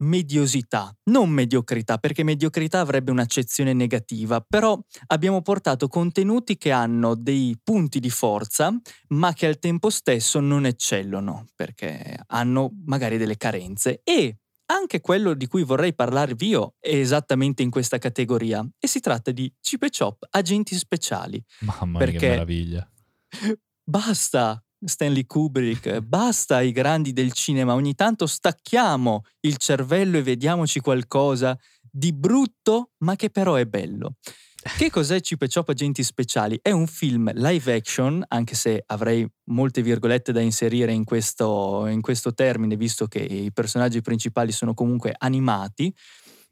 mediosità, 0.00 0.94
non 1.04 1.30
mediocrità, 1.30 1.98
perché 1.98 2.22
mediocrità 2.22 2.80
avrebbe 2.80 3.10
un'accezione 3.10 3.72
negativa, 3.72 4.40
però 4.40 4.78
abbiamo 5.08 5.42
portato 5.42 5.88
contenuti 5.88 6.56
che 6.56 6.70
hanno 6.70 7.14
dei 7.14 7.58
punti 7.62 8.00
di 8.00 8.10
forza, 8.10 8.74
ma 9.08 9.32
che 9.32 9.46
al 9.46 9.58
tempo 9.58 9.90
stesso 9.90 10.40
non 10.40 10.66
eccellono, 10.66 11.46
perché 11.54 12.18
hanno 12.26 12.70
magari 12.84 13.16
delle 13.16 13.36
carenze 13.36 14.00
e 14.04 14.36
anche 14.66 15.00
quello 15.00 15.34
di 15.34 15.46
cui 15.48 15.64
vorrei 15.64 15.94
parlarvi 15.94 16.46
io 16.46 16.74
è 16.78 16.94
esattamente 16.94 17.62
in 17.62 17.70
questa 17.70 17.98
categoria 17.98 18.66
e 18.78 18.86
si 18.86 19.00
tratta 19.00 19.32
di 19.32 19.52
Chip 19.60 19.82
e 19.82 19.90
Chop, 19.96 20.26
agenti 20.30 20.76
speciali. 20.76 21.42
mamma 21.60 21.98
mia 21.98 22.18
che 22.18 22.28
meraviglia. 22.28 22.88
Basta 23.82 24.62
Stanley 24.84 25.26
Kubrick, 25.26 26.00
basta 26.00 26.60
i 26.62 26.72
grandi 26.72 27.12
del 27.12 27.32
cinema, 27.32 27.74
ogni 27.74 27.94
tanto 27.94 28.26
stacchiamo 28.26 29.22
il 29.40 29.56
cervello 29.58 30.18
e 30.18 30.22
vediamoci 30.22 30.80
qualcosa 30.80 31.58
di 31.90 32.12
brutto, 32.12 32.90
ma 32.98 33.16
che 33.16 33.30
però 33.30 33.54
è 33.54 33.66
bello. 33.66 34.14
Che 34.62 34.90
cos'è 34.90 35.20
Chip 35.20 35.42
e 35.42 35.48
Chop 35.48 35.70
Agenti 35.70 36.02
Speciali? 36.02 36.58
È 36.60 36.70
un 36.70 36.86
film 36.86 37.30
live 37.32 37.74
action, 37.74 38.22
anche 38.28 38.54
se 38.54 38.82
avrei 38.86 39.26
molte 39.44 39.80
virgolette 39.80 40.32
da 40.32 40.40
inserire 40.40 40.92
in 40.92 41.04
questo, 41.04 41.86
in 41.86 42.02
questo 42.02 42.34
termine, 42.34 42.76
visto 42.76 43.06
che 43.06 43.20
i 43.20 43.52
personaggi 43.52 44.02
principali 44.02 44.52
sono 44.52 44.74
comunque 44.74 45.14
animati, 45.16 45.94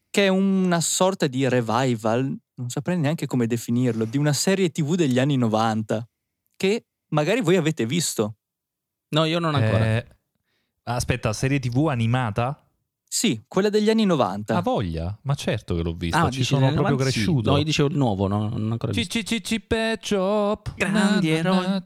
che 0.09 0.25
è 0.25 0.29
una 0.29 0.81
sorta 0.81 1.27
di 1.27 1.47
revival, 1.49 2.35
non 2.55 2.71
saprei 2.71 2.99
neanche 2.99 3.27
come 3.27 3.47
definirlo, 3.47 4.07
di 4.07 4.17
una 4.17 4.33
serie 4.33 4.71
tv 4.71 4.95
degli 4.95 5.19
anni 5.19 5.37
90, 5.37 6.09
che 6.57 6.87
magari 7.11 7.41
voi 7.41 7.57
avete 7.57 7.87
visto. 7.87 8.37
No, 9.11 9.25
io 9.25 9.39
non 9.39 9.55
ancora. 9.55 9.85
Eh, 9.97 10.07
aspetta, 10.85 11.33
serie 11.33 11.59
TV 11.59 11.87
animata? 11.89 12.63
Sì, 13.11 13.43
quella 13.49 13.71
degli 13.71 13.89
anni 13.89 14.05
90. 14.05 14.55
Ha 14.57 14.61
voglia? 14.61 15.19
Ma 15.23 15.35
certo 15.35 15.75
che 15.75 15.83
l'ho 15.83 15.95
vista, 15.95 16.25
Ah, 16.25 16.31
ci 16.31 16.45
sono 16.45 16.67
proprio 16.73 16.83
90? 16.91 17.05
Sì. 17.05 17.11
cresciuto. 17.13 17.51
No, 17.53 17.57
io 17.57 17.65
dicevo 17.65 17.89
il 17.89 17.97
nuovo, 17.97 18.27
no, 18.27 18.49
non 18.51 18.71
ancora 18.73 18.93
visto. 18.93 19.11
ci- 19.19 19.25
ci- 19.25 19.43
ci- 19.43 19.61
pe- 19.61 19.99
chop. 20.07 20.75
Grandi 20.77 21.31
eroi. 21.31 21.83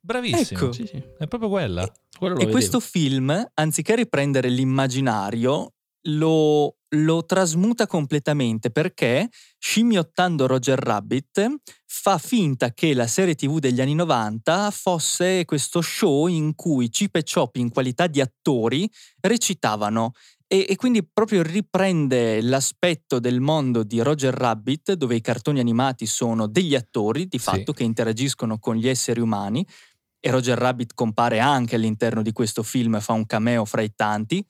Bravissimo. 0.00 0.60
Ecco. 0.60 0.72
Sì, 0.72 0.86
sì. 0.86 0.96
È 1.18 1.26
proprio 1.28 1.48
quella. 1.48 1.82
E 1.84 1.90
vedevo. 2.20 2.50
questo 2.50 2.80
film, 2.80 3.50
anziché 3.54 3.94
riprendere 3.94 4.48
l'immaginario, 4.48 5.74
lo, 6.08 6.76
lo 6.90 7.24
trasmuta 7.24 7.86
completamente 7.86 8.70
perché, 8.70 9.28
scimmiottando 9.58 10.46
Roger 10.46 10.78
Rabbit, 10.78 11.54
fa 11.86 12.18
finta 12.18 12.72
che 12.72 12.94
la 12.94 13.06
serie 13.06 13.34
tv 13.34 13.58
degli 13.58 13.80
anni 13.80 13.94
90 13.94 14.70
fosse 14.70 15.44
questo 15.44 15.80
show 15.80 16.26
in 16.26 16.54
cui 16.54 16.88
Chip 16.90 17.16
e 17.16 17.22
Chop 17.22 17.56
in 17.56 17.70
qualità 17.70 18.06
di 18.06 18.20
attori 18.20 18.90
recitavano 19.20 20.12
e, 20.46 20.66
e 20.68 20.76
quindi 20.76 21.06
proprio 21.10 21.42
riprende 21.42 22.42
l'aspetto 22.42 23.18
del 23.18 23.40
mondo 23.40 23.82
di 23.82 24.00
Roger 24.00 24.34
Rabbit 24.34 24.92
dove 24.92 25.14
i 25.14 25.20
cartoni 25.20 25.58
animati 25.60 26.06
sono 26.06 26.46
degli 26.46 26.74
attori 26.74 27.26
di 27.26 27.38
Sì. 27.38 27.44
fatto 27.44 27.72
che 27.72 27.82
interagiscono 27.84 28.58
con 28.58 28.76
gli 28.76 28.88
esseri 28.88 29.20
umani 29.20 29.66
e 30.20 30.30
Roger 30.30 30.58
Rabbit 30.58 30.94
compare 30.94 31.38
anche 31.38 31.76
all'interno 31.76 32.22
di 32.22 32.32
questo 32.32 32.62
film, 32.62 33.00
fa 33.00 33.12
un 33.12 33.26
cameo 33.26 33.64
fra 33.64 33.82
i 33.82 33.94
tanti 33.94 34.44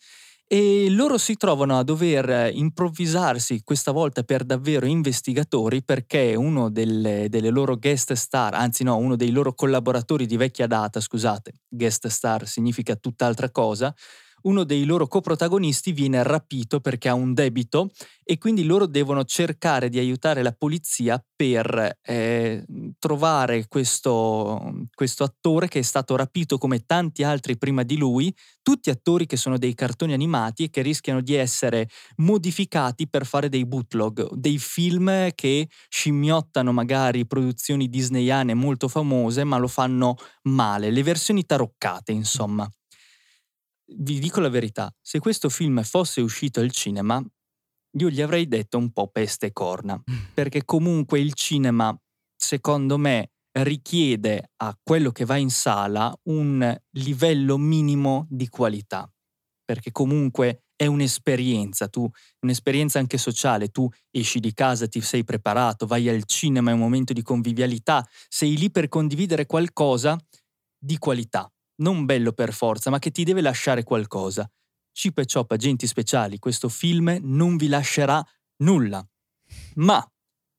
e 0.47 0.89
loro 0.91 1.19
si 1.19 1.37
trovano 1.37 1.79
a 1.79 1.83
dover 1.83 2.51
improvvisarsi 2.55 3.63
questa 3.65 3.91
volta 3.93 4.23
per 4.23 4.45
davvero 4.45 4.87
investigatori 4.87 5.83
perché 5.83 6.35
uno 6.37 6.71
delle, 6.71 7.27
delle 7.29 7.51
loro 7.51 7.77
guest 7.77 8.13
star, 8.13 8.55
anzi 8.55 8.85
no, 8.85 8.97
uno 8.97 9.17
dei 9.17 9.31
loro 9.31 9.55
collaboratori 9.55 10.27
di 10.27 10.37
vecchia 10.37 10.67
data, 10.67 11.01
scusate, 11.01 11.53
guest 11.69 12.07
star 12.09 12.47
significa 12.47 12.95
tutt'altra 12.95 13.51
cosa, 13.51 13.93
uno 14.45 14.65
dei 14.65 14.85
loro 14.85 15.07
coprotagonisti 15.07 15.93
viene 15.93 16.23
rapito 16.23 16.81
perché 16.81 17.09
ha 17.09 17.15
un 17.15 17.35
debito 17.35 17.91
e 18.23 18.39
quindi 18.39 18.65
loro 18.65 18.87
devono 18.87 19.25
cercare 19.25 19.89
di 19.89 19.99
aiutare 19.99 20.43
la 20.43 20.53
polizia 20.53 21.23
per 21.37 21.99
eh, 22.03 22.65
trovare 22.99 23.67
questo, 23.69 24.87
questo 24.95 25.25
attore 25.25 25.69
che 25.69 25.81
è 25.81 25.83
stato 25.83 26.17
rapito 26.17 26.59
come 26.59 26.85
tanti 26.87 27.23
altri 27.23 27.59
prima 27.59 27.83
di 27.83 27.97
lui, 27.97 28.35
tutti 28.63 28.91
attori 28.91 29.27
che 29.27 29.37
sono 29.37 29.59
dei 29.59 29.75
cartoni 29.75 30.13
animati 30.13 30.65
e 30.65 30.71
che 30.71 30.83
rischiano 30.83 31.21
di 31.21 31.35
essere 31.35 31.89
modificati 32.17 33.09
per 33.09 33.27
fare 33.27 33.49
dei 33.49 33.67
bootlog, 33.67 34.33
dei 34.35 34.59
film 34.59 35.31
che 35.35 35.69
scimmiottano 35.89 36.73
magari 36.73 37.27
produzioni 37.27 37.89
disneyane 37.89 38.55
molto 38.55 38.89
famose 38.89 39.45
ma 39.45 39.57
lo 39.59 39.69
fanno 39.69 40.17
male, 40.45 40.91
le 40.91 41.03
versioni 41.03 41.45
taroccate 41.45 42.13
insomma. 42.13 42.69
Vi 43.87 44.19
dico 44.19 44.41
la 44.41 44.49
verità, 44.49 44.95
se 45.01 45.19
questo 45.19 45.49
film 45.49 45.83
fosse 45.83 46.21
uscito 46.21 46.61
al 46.61 46.71
cinema, 46.71 47.23
io 47.97 48.09
gli 48.09 48.23
avrei 48.23 48.49
detto 48.49 48.79
un 48.79 48.91
po' 48.93 49.09
peste 49.09 49.47
e 49.47 49.53
corna, 49.53 50.03
perché 50.33 50.65
comunque 50.65 51.21
il 51.21 51.35
cinema, 51.35 51.97
secondo 52.35 52.99
me, 52.99 53.31
richiede 53.57 54.51
a 54.57 54.77
quello 54.83 55.13
che 55.13 55.25
va 55.25 55.37
in 55.37 55.51
sala 55.51 56.13
un 56.25 56.77
livello 56.93 57.57
minimo 57.57 58.27
di 58.29 58.49
qualità, 58.49 59.09
perché 59.65 59.93
comunque 59.93 60.65
è 60.75 60.87
un'esperienza, 60.87 61.87
tu, 61.87 62.09
un'esperienza 62.41 62.99
anche 62.99 63.17
sociale, 63.17 63.69
tu 63.69 63.89
esci 64.11 64.41
di 64.41 64.53
casa, 64.53 64.89
ti 64.89 65.01
sei 65.01 65.23
preparato, 65.23 65.87
vai 65.87 66.09
al 66.09 66.25
cinema, 66.25 66.71
è 66.71 66.75
un 66.75 66.81
momento 66.81 67.13
di 67.13 67.23
convivialità, 67.23 68.05
sei 68.29 68.57
lì 68.57 68.71
per 68.73 68.89
condividere 68.89 69.47
qualcosa 69.47 70.19
di 70.77 70.99
qualità, 70.99 71.49
non 71.77 72.05
bello 72.05 72.33
per 72.33 72.53
forza, 72.53 72.91
ma 72.91 72.99
che 72.99 73.11
ti 73.11 73.25
deve 73.25 73.41
lasciare 73.41 73.83
qualcosa. 73.83 74.49
Chip 74.93 75.19
e 75.19 75.27
Chop 75.27 75.51
Agenti 75.51 75.87
Speciali, 75.87 76.39
questo 76.39 76.69
film 76.69 77.19
non 77.23 77.57
vi 77.57 77.69
lascerà 77.69 78.25
nulla. 78.59 79.05
Ma 79.75 80.07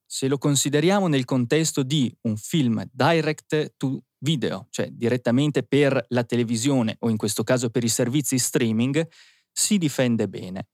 se 0.06 0.28
lo 0.28 0.38
consideriamo 0.38 1.08
nel 1.08 1.26
contesto 1.26 1.84
di 1.84 2.14
un 2.22 2.38
film 2.38 2.84
direct 2.92 3.74
to 3.78 4.04
video, 4.20 4.68
cioè 4.70 4.90
direttamente 4.92 5.64
per 5.64 6.04
la 6.10 6.24
televisione 6.24 6.96
o 7.00 7.10
in 7.10 7.18
questo 7.18 7.44
caso 7.44 7.70
per 7.70 7.84
i 7.84 7.90
servizi 7.90 8.38
streaming, 8.38 9.08
si 9.52 9.78
difende 9.78 10.28
bene. 10.28 10.68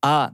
Ha 0.00 0.32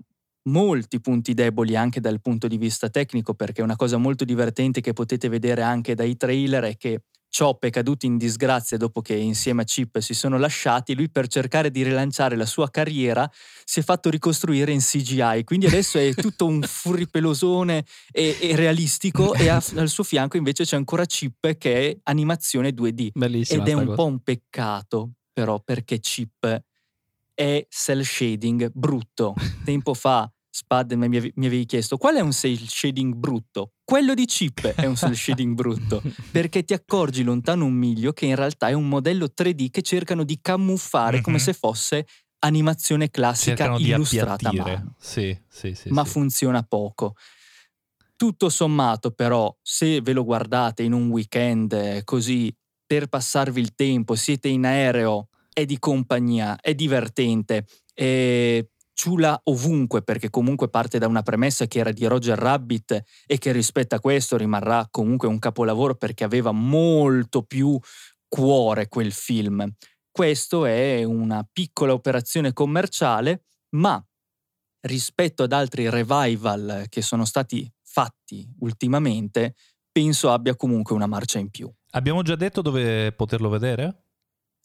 molti 0.49 1.01
punti 1.01 1.35
deboli 1.35 1.77
anche 1.77 2.01
dal 2.01 2.21
punto 2.21 2.47
di 2.47 2.57
vista 2.57 2.89
tecnico 2.89 3.35
perché 3.35 3.63
una 3.63 3.77
cosa 3.77 3.97
molto 3.97 4.25
divertente 4.25 4.81
che 4.81 4.93
potete 4.93 5.29
vedere 5.29 5.63
anche 5.63 5.95
dai 5.95 6.17
trailer 6.17 6.65
è 6.65 6.77
che 6.77 7.03
Chop 7.37 7.65
è 7.65 7.71
caduto 7.71 8.07
in 8.07 8.17
disgrazia 8.17 8.77
dopo 8.77 9.03
che 9.03 9.15
insieme 9.15 9.63
a 9.63 9.65
Chip 9.65 9.99
si 9.99 10.15
sono 10.15 10.39
lasciati, 10.39 10.95
lui 10.95 11.11
per 11.11 11.27
cercare 11.27 11.71
di 11.71 11.83
rilanciare 11.83 12.35
la 12.37 12.47
sua 12.47 12.71
carriera 12.71 13.31
si 13.65 13.81
è 13.81 13.83
fatto 13.83 14.09
ricostruire 14.09 14.73
in 14.73 14.81
CGI, 14.81 15.45
quindi 15.45 15.67
adesso 15.67 15.99
è 15.99 16.15
tutto 16.15 16.47
un 16.47 16.63
furripelosone 16.67 17.85
e, 18.11 18.39
e 18.41 18.57
realistico 18.57 19.35
e 19.35 19.49
a- 19.49 19.63
al 19.77 19.89
suo 19.89 20.05
fianco 20.05 20.37
invece 20.37 20.65
c'è 20.65 20.77
ancora 20.77 21.05
Chip 21.05 21.57
che 21.59 21.91
è 21.91 21.99
animazione 22.05 22.71
2D. 22.71 23.09
Bellissima 23.13 23.63
Ed 23.63 23.69
è 23.69 23.73
un 23.75 23.85
cosa. 23.85 23.97
po' 23.97 24.05
un 24.07 24.21
peccato 24.23 25.11
però 25.33 25.61
perché 25.61 25.99
Chip 25.99 26.63
è 27.35 27.67
cell 27.69 28.01
shading 28.03 28.71
brutto. 28.73 29.35
Tempo 29.65 29.93
fa 29.93 30.31
Spad 30.57 30.93
mi 30.93 31.05
ave- 31.19 31.33
mi 31.35 31.47
avevi 31.47 31.67
chiesto 31.67 31.99
qual 31.99 32.17
è 32.17 32.21
un 32.21 32.33
cell 32.33 32.57
shading 32.57 33.13
brutto? 33.15 33.73
Quello 33.85 34.15
di 34.15 34.25
Chip 34.25 34.67
è 34.67 34.87
un 34.87 34.97
cell 34.97 35.13
shading 35.13 35.55
brutto 35.55 36.01
perché 36.33 36.65
ti 36.65 36.73
accorgi 36.73 37.23
lontano 37.23 37.67
un 37.67 37.75
miglio 37.75 38.15
che 38.15 38.25
in 38.25 38.35
realtà 38.37 38.69
è 38.69 38.73
un 38.73 38.89
modello 38.89 39.27
3D 39.29 39.69
che 39.71 39.83
cercano 39.83 40.25
di 40.25 40.39
camuffare 40.41 41.21
come 41.21 41.37
Mhm. 41.37 41.43
se 41.43 41.53
fosse 41.53 42.07
animazione 42.39 43.11
classica 43.11 43.57
Cercano 43.57 43.77
di 43.79 43.91
illustrata 43.91 44.49
a 44.49 44.53
mano 44.53 44.95
Sì, 44.99 45.39
sì, 45.47 45.75
sì. 45.75 45.91
ma 45.91 46.05
sì. 46.05 46.11
funziona 46.11 46.63
poco. 46.63 47.17
Tutto 48.17 48.49
sommato, 48.49 49.11
però, 49.11 49.55
se 49.61 50.01
ve 50.01 50.15
lo 50.15 50.25
guardate 50.25 50.83
in 50.83 50.95
un 50.95 51.11
weekend 51.11 51.73
eh, 51.75 52.01
così 52.05 52.51
per 52.87 53.09
passarvi 53.09 53.61
il 53.61 53.75
tempo, 53.75 54.15
siete 54.15 54.49
in 54.49 54.65
aereo, 54.65 55.29
è 55.53 55.67
di 55.67 55.79
compagnia, 55.79 56.59
è 56.59 56.75
divertente, 56.75 57.67
è 57.93 58.65
ciula 58.97 59.39
ovunque 59.45 60.03
perché 60.03 60.31
comunque 60.31 60.71
parte 60.71 60.99
da 60.99 61.07
una 61.07 61.23
premessa 61.23 61.67
che 61.67 61.81
era 61.81 61.93
di 61.93 62.07
Roger 62.07 62.39
Rabbit 62.39 63.03
e 63.27 63.37
che 63.37 63.53
rispetto 63.53 63.95
a 63.95 64.01
questo 64.01 64.39
rimarrà 64.39 64.89
comunque 64.91 65.29
un 65.29 65.39
capolavoro 65.39 65.97
perché 65.97 66.25
aveva 66.25 66.51
molto 66.51 67.43
più 67.43 67.79
cuore 68.27 68.89
quel 68.89 69.13
film. 69.13 69.71
Questo 70.11 70.65
è 70.65 71.05
una 71.05 71.47
piccola 71.51 71.93
operazione 71.93 72.55
commerciale, 72.55 73.45
ma 73.77 74.03
rispetto 74.87 75.43
ad 75.43 75.53
altri 75.53 75.91
revival 75.91 76.87
che 76.89 77.03
sono 77.03 77.27
stati 77.27 77.71
fatti 77.83 78.49
ultimamente, 78.61 79.57
penso 79.93 80.33
abbia 80.33 80.57
comunque 80.57 80.95
una 80.95 81.07
marcia 81.07 81.39
in 81.39 81.51
più. 81.51 81.71
Abbiamo 81.91 82.23
già 82.23 82.35
detto 82.35 82.63
dove 82.63 83.13
poterlo 83.13 83.51
vedere? 83.51 84.06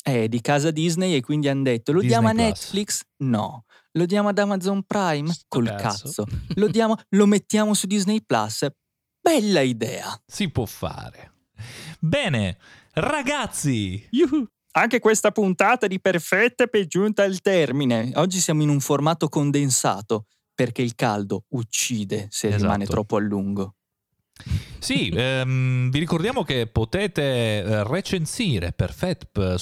È 0.04 0.28
di 0.28 0.42
casa 0.42 0.72
Disney 0.72 1.14
e 1.16 1.22
quindi 1.22 1.48
hanno 1.48 1.64
detto 1.64 1.92
lo 1.92 2.00
Disney 2.02 2.18
diamo 2.20 2.30
a 2.30 2.34
Plus. 2.34 2.46
Netflix? 2.48 3.02
No. 3.18 3.66
Lo 3.94 4.06
diamo 4.06 4.30
ad 4.30 4.38
Amazon 4.40 4.84
Prime? 4.84 5.32
Sto 5.32 5.46
Col 5.48 5.68
cazzo. 5.68 6.04
cazzo. 6.06 6.26
Lo, 6.56 6.68
diamo, 6.68 6.96
lo 7.10 7.26
mettiamo 7.28 7.74
su 7.74 7.88
Disney 7.88 8.22
Plus? 8.26 8.66
Bella 9.22 9.62
idea. 9.62 10.20
Si 10.26 10.50
può 10.50 10.66
fare. 10.66 11.34
Bene, 12.00 12.58
ragazzi, 12.94 14.08
Anche 14.74 15.00
questa 15.00 15.32
puntata 15.32 15.86
di 15.86 16.00
Perfette 16.00 16.64
è 16.70 16.88
giunta 16.88 17.24
al 17.24 17.42
termine. 17.42 18.12
Oggi 18.16 18.40
siamo 18.40 18.62
in 18.64 18.70
un 18.70 18.80
formato 18.80 19.28
condensato 19.28 20.26
perché 20.56 20.82
il 20.82 20.96
caldo 20.96 21.44
uccide 21.50 22.28
se 22.32 22.48
Esatto. 22.48 22.64
rimane 22.64 22.86
troppo 22.86 23.18
a 23.18 23.20
lungo. 23.20 23.76
Sì, 24.80 25.10
ehm, 25.14 25.92
vi 25.92 26.00
ricordiamo 26.00 26.44
che 26.44 26.66
potete 26.68 27.22
eh, 27.62 27.84
recensire 27.84 28.72
Perfetp 28.72 29.56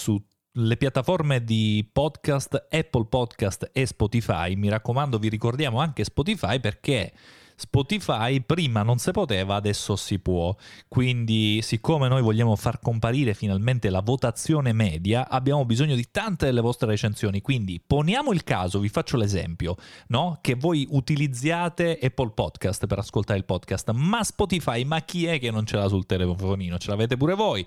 sulle 0.59 0.75
piattaforme 0.75 1.41
di 1.41 1.87
podcast 1.89 2.67
Apple 2.69 3.05
Podcast 3.05 3.69
e 3.71 3.85
Spotify. 3.85 4.55
Mi 4.55 4.67
raccomando, 4.67 5.17
vi 5.17 5.29
ricordiamo 5.29 5.79
anche 5.79 6.03
Spotify 6.03 6.59
perché 6.59 7.13
Spotify 7.55 8.41
prima 8.41 8.83
non 8.83 8.97
si 8.97 9.11
poteva, 9.11 9.55
adesso 9.55 9.95
si 9.95 10.19
può. 10.19 10.53
Quindi, 10.87 11.61
siccome 11.61 12.07
noi 12.07 12.21
vogliamo 12.21 12.57
far 12.57 12.79
comparire 12.79 13.33
finalmente 13.33 13.89
la 13.89 14.01
votazione 14.01 14.73
media, 14.73 15.29
abbiamo 15.29 15.65
bisogno 15.65 15.95
di 15.95 16.07
tante 16.11 16.45
delle 16.45 16.61
vostre 16.61 16.89
recensioni. 16.89 17.41
Quindi, 17.41 17.81
poniamo 17.85 18.31
il 18.31 18.43
caso, 18.43 18.79
vi 18.79 18.89
faccio 18.89 19.15
l'esempio, 19.17 19.75
no? 20.07 20.39
Che 20.41 20.55
voi 20.55 20.87
utilizziate 20.89 21.99
Apple 22.01 22.31
Podcast 22.31 22.85
per 22.85 22.99
ascoltare 22.99 23.39
il 23.39 23.45
podcast, 23.45 23.91
ma 23.91 24.23
Spotify, 24.23 24.83
ma 24.83 25.01
chi 25.01 25.25
è 25.25 25.39
che 25.39 25.51
non 25.51 25.65
ce 25.65 25.75
l'ha 25.75 25.87
sul 25.87 26.05
telefonino? 26.05 26.77
Ce 26.77 26.89
l'avete 26.89 27.17
pure 27.17 27.33
voi. 27.33 27.65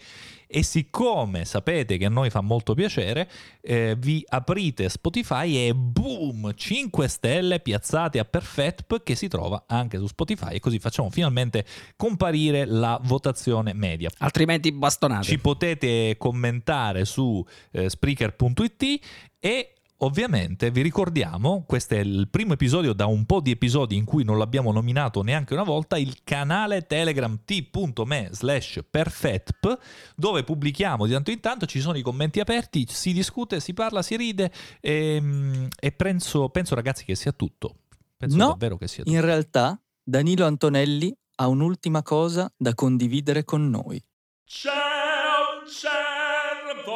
E 0.54 0.62
siccome 0.62 1.46
sapete 1.46 1.96
che 1.96 2.04
a 2.04 2.10
noi 2.10 2.28
fa 2.28 2.42
molto 2.42 2.74
piacere, 2.74 3.26
eh, 3.62 3.96
vi 3.98 4.22
aprite 4.28 4.90
Spotify 4.90 5.68
e 5.68 5.74
boom, 5.74 6.52
5 6.54 7.08
stelle 7.08 7.60
piazzate 7.60 8.18
a 8.18 8.26
Perfetp 8.26 9.02
che 9.02 9.14
si 9.14 9.28
trova 9.28 9.64
anche 9.66 9.96
su 9.96 10.06
Spotify 10.06 10.52
e 10.52 10.60
così 10.60 10.78
facciamo 10.78 11.08
finalmente 11.08 11.64
comparire 11.96 12.66
la 12.66 13.00
votazione 13.02 13.72
media. 13.72 14.10
Altrimenti 14.18 14.72
bastonate. 14.72 15.24
Ci 15.24 15.38
potete 15.38 16.16
commentare 16.18 17.06
su 17.06 17.42
eh, 17.70 17.88
Spreaker.it 17.88 19.00
e 19.40 19.72
ovviamente 20.02 20.70
vi 20.70 20.82
ricordiamo, 20.82 21.64
questo 21.66 21.94
è 21.94 21.98
il 21.98 22.28
primo 22.28 22.52
episodio 22.54 22.92
da 22.92 23.06
un 23.06 23.24
po' 23.24 23.40
di 23.40 23.50
episodi 23.50 23.96
in 23.96 24.04
cui 24.04 24.24
non 24.24 24.38
l'abbiamo 24.38 24.72
nominato 24.72 25.22
neanche 25.22 25.54
una 25.54 25.62
volta, 25.62 25.96
il 25.96 26.18
canale 26.24 26.86
Telegram 26.86 27.40
t.me 27.44 28.28
slash 28.32 28.80
perfetp 28.88 29.78
dove 30.16 30.44
pubblichiamo 30.44 31.06
di 31.06 31.12
tanto 31.12 31.30
in 31.30 31.40
tanto, 31.40 31.66
ci 31.66 31.80
sono 31.80 31.96
i 31.96 32.02
commenti 32.02 32.40
aperti, 32.40 32.86
si 32.88 33.12
discute, 33.12 33.60
si 33.60 33.74
parla, 33.74 34.02
si 34.02 34.16
ride 34.16 34.52
e, 34.80 35.68
e 35.78 35.92
penso, 35.92 36.48
penso 36.48 36.74
ragazzi 36.74 37.04
che 37.04 37.14
sia 37.14 37.32
tutto. 37.32 37.76
Penso 38.16 38.36
No, 38.36 38.48
davvero 38.48 38.76
che 38.76 38.88
sia 38.88 39.04
tutto. 39.04 39.16
In 39.16 39.22
realtà, 39.22 39.80
Danilo 40.02 40.46
Antonelli 40.46 41.14
ha 41.36 41.46
un'ultima 41.48 42.02
cosa 42.02 42.52
da 42.56 42.74
condividere 42.74 43.44
con 43.44 43.68
noi. 43.70 44.02
C'è 44.44 44.68
un 44.68 45.68
cervo 45.68 46.92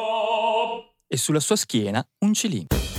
E 1.07 1.17
sulla 1.17 1.41
sua 1.41 1.57
schiena 1.57 2.05
un 2.19 2.35
cilindro. 2.35 2.96